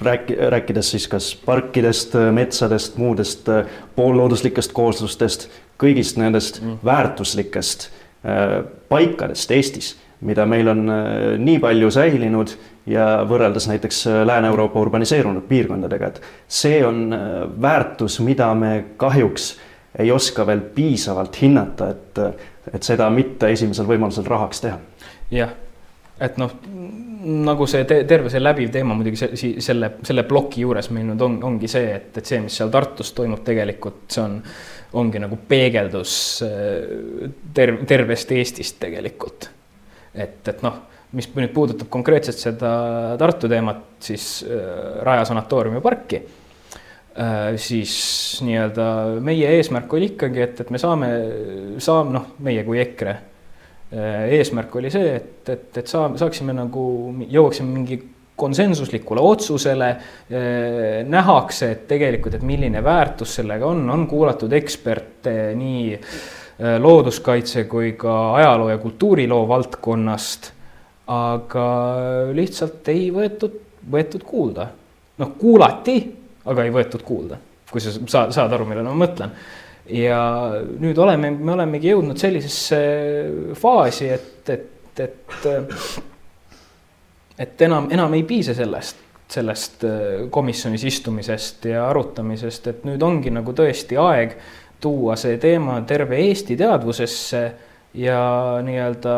rääki-, 0.00 0.36
rääkides 0.50 0.90
siis 0.90 1.08
kas 1.08 1.36
parkidest, 1.46 2.14
metsadest, 2.32 2.96
muudest 2.96 3.48
äh, 3.48 3.66
poollooduslikest 3.96 4.72
kooslustest, 4.72 5.48
kõigist 5.78 6.18
nendest 6.20 6.62
mm. 6.62 6.78
väärtuslikest 6.84 7.88
äh, 7.88 8.64
paikadest 8.88 9.50
Eestis, 9.50 9.94
mida 10.20 10.46
meil 10.46 10.68
on 10.68 10.88
äh, 10.90 11.14
nii 11.38 11.58
palju 11.62 11.90
säilinud 11.94 12.54
ja 12.88 13.08
võrreldes 13.28 13.68
näiteks 13.68 14.06
Lääne-Euroopa 14.24 14.80
urbaniseerunud 14.80 15.44
piirkondadega, 15.48 16.08
et 16.08 16.22
see 16.48 16.78
on 16.86 17.12
väärtus, 17.60 18.16
mida 18.24 18.48
me 18.56 18.70
kahjuks 18.96 19.50
ei 19.98 20.12
oska 20.12 20.46
veel 20.46 20.62
piisavalt 20.72 21.36
hinnata, 21.42 21.90
et, 21.90 22.20
et 22.72 22.82
seda 22.86 23.10
mitte 23.12 23.50
esimesel 23.52 23.84
võimalusel 23.88 24.24
rahaks 24.24 24.64
teha. 24.64 24.78
jah, 25.30 25.52
et 26.20 26.40
noh 26.40 26.54
nagu 27.28 27.66
see 27.68 27.84
te 27.88 28.00
terve 28.08 28.30
see 28.32 28.40
läbiv 28.40 28.70
teema 28.72 28.96
muidugi 28.96 29.20
see, 29.20 29.52
selle, 29.64 29.92
selle 30.06 30.24
ploki 30.28 30.62
juures 30.64 30.90
meil 30.94 31.06
nüüd 31.10 31.22
on, 31.24 31.38
ongi 31.50 31.70
see, 31.70 31.92
et, 31.98 32.10
et 32.20 32.30
see, 32.30 32.40
mis 32.44 32.56
seal 32.60 32.72
Tartus 32.72 33.12
toimub, 33.16 33.42
tegelikult 33.46 34.06
see 34.14 34.24
on, 34.24 34.38
ongi 34.98 35.20
nagu 35.22 35.38
peegeldus 35.50 36.14
äh, 36.46 37.28
terv-, 37.54 37.84
tervest 37.88 38.32
Eestist 38.36 38.78
tegelikult. 38.82 39.50
et, 40.14 40.40
et 40.48 40.64
noh, 40.64 40.80
mis 41.18 41.28
nüüd 41.36 41.54
puudutab 41.54 41.90
konkreetselt 41.92 42.40
seda 42.40 42.72
Tartu 43.20 43.50
teemat, 43.50 43.84
siis 44.04 44.30
äh, 44.48 45.00
Raja 45.06 45.26
sanatooriumi 45.28 45.84
parki 45.84 46.22
äh,, 46.22 47.56
siis 47.60 47.96
nii-öelda 48.46 48.90
meie 49.24 49.56
eesmärk 49.58 49.98
oli 49.98 50.14
ikkagi, 50.14 50.44
et, 50.46 50.62
et 50.64 50.70
me 50.72 50.80
saame, 50.80 51.10
saame 51.82 52.16
noh, 52.16 52.32
meie 52.46 52.64
kui 52.66 52.80
EKRE 52.84 53.18
eesmärk 53.90 54.74
oli 54.76 54.90
see, 54.92 55.14
et, 55.16 55.48
et, 55.48 55.68
et 55.80 55.86
saa-, 55.88 56.10
saaksime 56.20 56.52
nagu, 56.52 56.82
jõuaksime 57.24 57.70
mingi 57.72 58.00
konsensuslikule 58.38 59.20
otsusele. 59.20 59.88
Äh, 59.88 61.06
nähakse, 61.08 61.70
et 61.70 61.86
tegelikult, 61.90 62.38
et 62.38 62.46
milline 62.46 62.82
väärtus 62.84 63.38
sellega 63.40 63.66
on, 63.66 63.82
on 63.90 64.06
kuulatud 64.10 64.52
eksperte 64.54 65.34
nii 65.58 65.96
äh, 65.96 66.76
looduskaitse 66.78 67.64
kui 67.70 67.92
ka 67.98 68.14
ajaloo 68.38 68.70
ja 68.70 68.78
kultuuriloo 68.78 69.42
valdkonnast. 69.48 70.52
aga 71.08 71.66
lihtsalt 72.36 72.88
ei 72.92 73.06
võetud, 73.12 73.54
võetud 73.90 74.24
kuulda. 74.28 74.66
noh, 75.18 75.30
kuulati, 75.38 75.94
aga 76.44 76.64
ei 76.64 76.72
võetud 76.72 77.02
kuulda, 77.02 77.38
kui 77.70 77.80
sa 77.80 77.94
saad, 77.96 78.34
saad 78.36 78.52
aru, 78.52 78.66
millele 78.68 78.90
ma 78.90 79.06
mõtlen 79.06 79.32
ja 79.88 80.20
nüüd 80.80 80.98
oleme, 81.00 81.30
me 81.30 81.54
olemegi 81.54 81.92
jõudnud 81.92 82.20
sellisesse 82.20 82.80
faasi, 83.58 84.08
et, 84.12 84.54
et, 84.54 85.02
et, 85.04 85.48
et 87.46 87.66
enam, 87.68 87.88
enam 87.94 88.16
ei 88.18 88.24
piisa 88.28 88.54
sellest, 88.56 89.04
sellest 89.28 89.84
komisjonis 90.34 90.84
istumisest 90.88 91.68
ja 91.72 91.86
arutamisest, 91.88 92.70
et 92.72 92.84
nüüd 92.88 93.02
ongi 93.04 93.32
nagu 93.32 93.54
tõesti 93.56 93.98
aeg 94.00 94.36
tuua 94.80 95.16
see 95.18 95.38
teema 95.42 95.80
terve 95.86 96.20
Eesti 96.28 96.56
teadvusesse 96.58 97.42
ja 97.98 98.20
nii-öelda, 98.64 99.16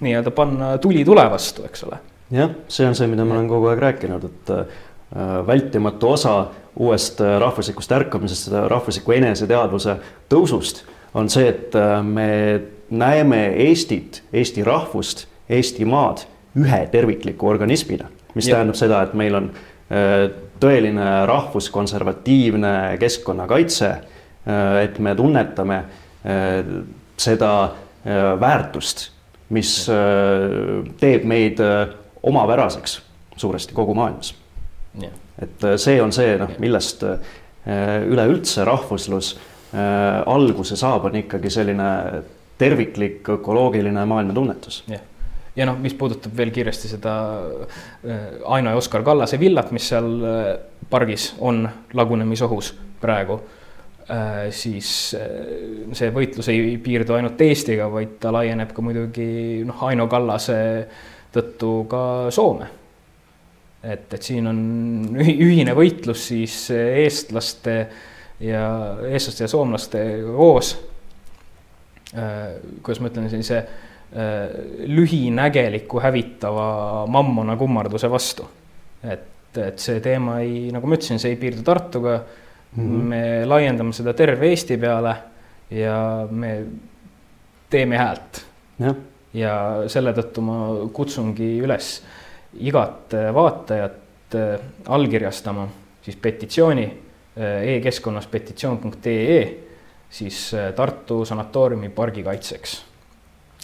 nii-öelda 0.00 0.32
panna 0.34 0.78
tuli 0.78 1.04
tule 1.04 1.24
vastu, 1.30 1.64
eks 1.68 1.84
ole. 1.84 2.00
jah, 2.34 2.50
see 2.68 2.86
on 2.88 2.96
see, 2.96 3.08
mida 3.10 3.26
ma 3.26 3.36
olen 3.36 3.48
kogu 3.50 3.68
aeg 3.70 3.82
rääkinud, 3.84 4.24
et 4.30 4.52
äh, 4.54 4.80
vältimatu 5.46 6.08
osa 6.10 6.34
uuest 6.76 7.20
äh, 7.20 7.38
rahvuslikust 7.40 7.92
ärkamisest, 7.92 8.48
seda 8.48 8.64
rahvusliku 8.70 9.14
eneseteadvuse 9.14 9.96
tõusust, 10.32 10.82
on 11.14 11.30
see, 11.30 11.46
et 11.52 11.76
äh, 11.78 11.98
me 12.02 12.28
näeme 12.90 13.46
Eestit, 13.68 14.22
Eesti 14.32 14.64
rahvust, 14.66 15.26
Eestimaad 15.50 16.24
ühe 16.58 16.80
tervikliku 16.90 17.48
organismina, 17.50 18.08
mis 18.34 18.48
ja. 18.48 18.56
tähendab 18.56 18.78
seda, 18.78 19.02
et 19.06 19.14
meil 19.18 19.38
on 19.38 19.48
äh, 19.54 20.26
tõeline 20.62 21.08
rahvuskonservatiivne 21.28 22.74
keskkonnakaitse, 23.00 23.94
et 24.44 24.98
me 25.00 25.14
tunnetame 25.16 25.78
seda 27.16 27.50
väärtust, 28.40 29.06
mis 29.56 29.72
teeb 31.00 31.24
meid 31.28 31.60
omapäraseks 32.22 32.98
suuresti 33.40 33.76
kogu 33.76 33.96
maailmas 33.96 34.34
et 35.02 35.64
äh, 35.64 35.76
see 35.80 36.02
on 36.02 36.12
see, 36.14 36.36
noh, 36.40 36.52
millest 36.62 37.02
äh, 37.06 37.16
üleüldse 38.06 38.66
rahvuslus 38.66 39.34
äh, 39.34 39.80
alguse 40.30 40.78
saab, 40.78 41.08
on 41.10 41.18
ikkagi 41.24 41.50
selline 41.50 41.88
terviklik 42.58 43.28
ökoloogiline 43.34 44.04
maailmatunnetus. 44.06 44.84
jah, 44.90 45.02
ja 45.56 45.66
noh, 45.66 45.80
mis 45.82 45.96
puudutab 45.98 46.36
veel 46.36 46.54
kiiresti 46.54 46.92
seda 46.94 47.16
Aino 48.46 48.70
ja 48.70 48.78
Oskar 48.78 49.02
Kallase 49.06 49.38
villat, 49.42 49.74
mis 49.74 49.88
seal 49.90 50.08
pargis 50.90 51.32
on 51.42 51.64
lagunemisohus 51.94 52.74
praegu 53.02 53.40
siis 54.52 54.88
see 55.16 56.08
võitlus 56.12 56.50
ei 56.52 56.74
piirdu 56.82 57.14
ainult 57.16 57.40
Eestiga, 57.40 57.86
vaid 57.88 58.18
ta 58.20 58.34
laieneb 58.36 58.74
ka 58.76 58.82
muidugi 58.84 59.62
noh, 59.64 59.78
Aino 59.88 60.04
Kallase 60.12 60.58
tõttu 61.32 61.70
ka 61.88 62.02
Soome 62.34 62.68
et, 63.84 64.14
et 64.14 64.22
siin 64.22 64.46
on 64.48 64.58
ühine 65.20 65.74
võitlus 65.76 66.28
siis 66.30 66.56
eestlaste 66.74 67.76
ja 68.44 68.64
eestlaste 69.10 69.44
ja 69.44 69.50
soomlaste 69.50 70.04
koos. 70.34 70.74
Äh, 72.14 72.56
kuidas 72.82 73.02
ma 73.02 73.10
ütlen, 73.10 73.28
sellise 73.32 73.60
äh, 73.60 73.68
lühinägeliku 74.86 76.02
hävitava 76.02 77.04
mammona 77.10 77.58
kummarduse 77.60 78.10
vastu. 78.10 78.48
et, 79.04 79.56
et 79.60 79.78
see 79.78 80.00
teema 80.00 80.38
ei, 80.40 80.70
nagu 80.72 80.88
ma 80.88 80.96
ütlesin, 80.96 81.20
see 81.20 81.34
ei 81.34 81.38
piirdu 81.38 81.62
Tartuga 81.66 82.16
mm. 82.18 82.84
-hmm. 82.84 83.02
me 83.10 83.22
laiendame 83.46 83.92
seda 83.92 84.14
terve 84.14 84.48
Eesti 84.48 84.78
peale 84.78 85.16
ja 85.70 86.26
me 86.30 86.64
teeme 87.70 87.98
häält. 87.98 88.44
ja 89.34 89.54
selle 89.90 90.12
tõttu 90.14 90.40
ma 90.40 90.58
kutsungi 90.92 91.58
üles 91.60 91.98
igat 92.56 93.14
äh, 93.14 93.30
vaatajat 93.34 94.34
äh, 94.34 94.60
allkirjastama 94.88 95.68
siis 96.04 96.16
petitsiooni 96.16 96.84
e-keskkonnas 97.34 98.28
petitsioon.ee 98.30 99.38
siis 100.14 100.36
Tartu 100.76 101.24
sanatooriumi 101.26 101.88
pargi 101.90 102.22
kaitseks. 102.22 102.76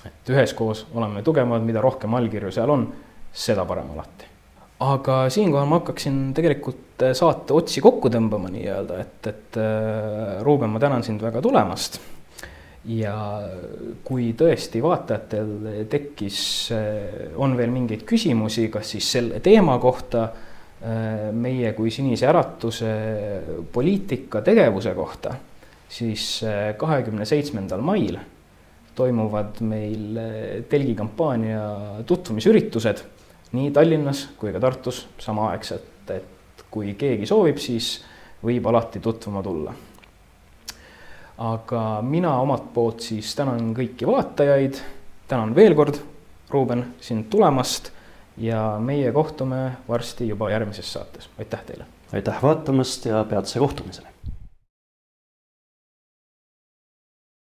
et 0.06 0.32
üheskoos 0.34 0.86
oleme 0.94 1.22
tugevamad, 1.22 1.62
mida 1.62 1.80
rohkem 1.80 2.14
allkirju 2.18 2.50
seal 2.50 2.74
on, 2.74 2.88
seda 3.30 3.64
parem 3.68 3.92
alati 3.94 4.30
aga 4.80 5.26
siinkohal 5.32 5.68
ma 5.68 5.80
hakkaksin 5.80 6.30
tegelikult 6.36 7.04
äh, 7.04 7.12
saate 7.16 7.54
otsi 7.56 7.82
kokku 7.84 8.10
tõmbama 8.12 8.50
nii-öelda, 8.52 9.00
et, 9.02 9.28
et 9.28 9.60
äh, 9.60 10.40
Ruuben, 10.44 10.72
ma 10.72 10.80
tänan 10.82 11.04
sind 11.06 11.22
väga 11.24 11.42
tulemast. 11.44 12.00
Ja 12.88 13.14
kui 14.04 14.30
tõesti 14.38 14.80
vaatajatel 14.82 15.86
tekkis, 15.92 16.40
äh, 16.72 17.34
on 17.36 17.56
veel 17.58 17.72
mingeid 17.74 18.06
küsimusi, 18.08 18.68
kas 18.72 18.94
siis 18.96 19.10
selle 19.18 19.42
teema 19.44 19.78
kohta, 19.82 20.30
meie 21.36 21.74
kui 21.76 21.90
Sinise 21.92 22.24
Äratuse 22.24 22.90
poliitika 23.68 24.40
tegevuse 24.40 24.94
kohta, 24.96 25.34
siis 25.92 26.38
kahekümne 26.80 27.26
seitsmendal 27.28 27.84
mail 27.84 28.16
toimuvad 28.96 29.60
meil 29.60 30.16
telgi 30.72 30.94
kampaania 30.96 31.66
tutvumisüritused 32.08 33.04
nii 33.56 33.70
Tallinnas 33.74 34.28
kui 34.38 34.52
ka 34.54 34.60
Tartus 34.62 35.04
samaaegselt, 35.18 36.10
et 36.14 36.64
kui 36.70 36.94
keegi 36.98 37.26
soovib, 37.26 37.58
siis 37.58 37.96
võib 38.44 38.66
alati 38.70 39.02
tutvuma 39.02 39.42
tulla. 39.42 39.74
Aga 41.40 41.82
mina 42.04 42.34
omalt 42.42 42.68
poolt 42.74 43.00
siis 43.04 43.32
tänan 43.36 43.72
kõiki 43.76 44.08
vaatajaid, 44.08 44.80
tänan 45.28 45.54
veel 45.56 45.74
kord, 45.78 46.00
Ruuben, 46.50 46.82
sind 47.00 47.28
tulemast 47.30 47.92
ja 48.40 48.76
meie 48.82 49.12
kohtume 49.14 49.76
varsti 49.88 50.28
juba 50.28 50.50
järgmises 50.50 50.92
saates, 50.92 51.30
aitäh 51.38 51.62
teile! 51.66 51.86
aitäh 52.12 52.42
vaatamast 52.42 53.06
ja 53.06 53.24
peatse 53.24 53.62
kohtumiseni! 53.62 54.08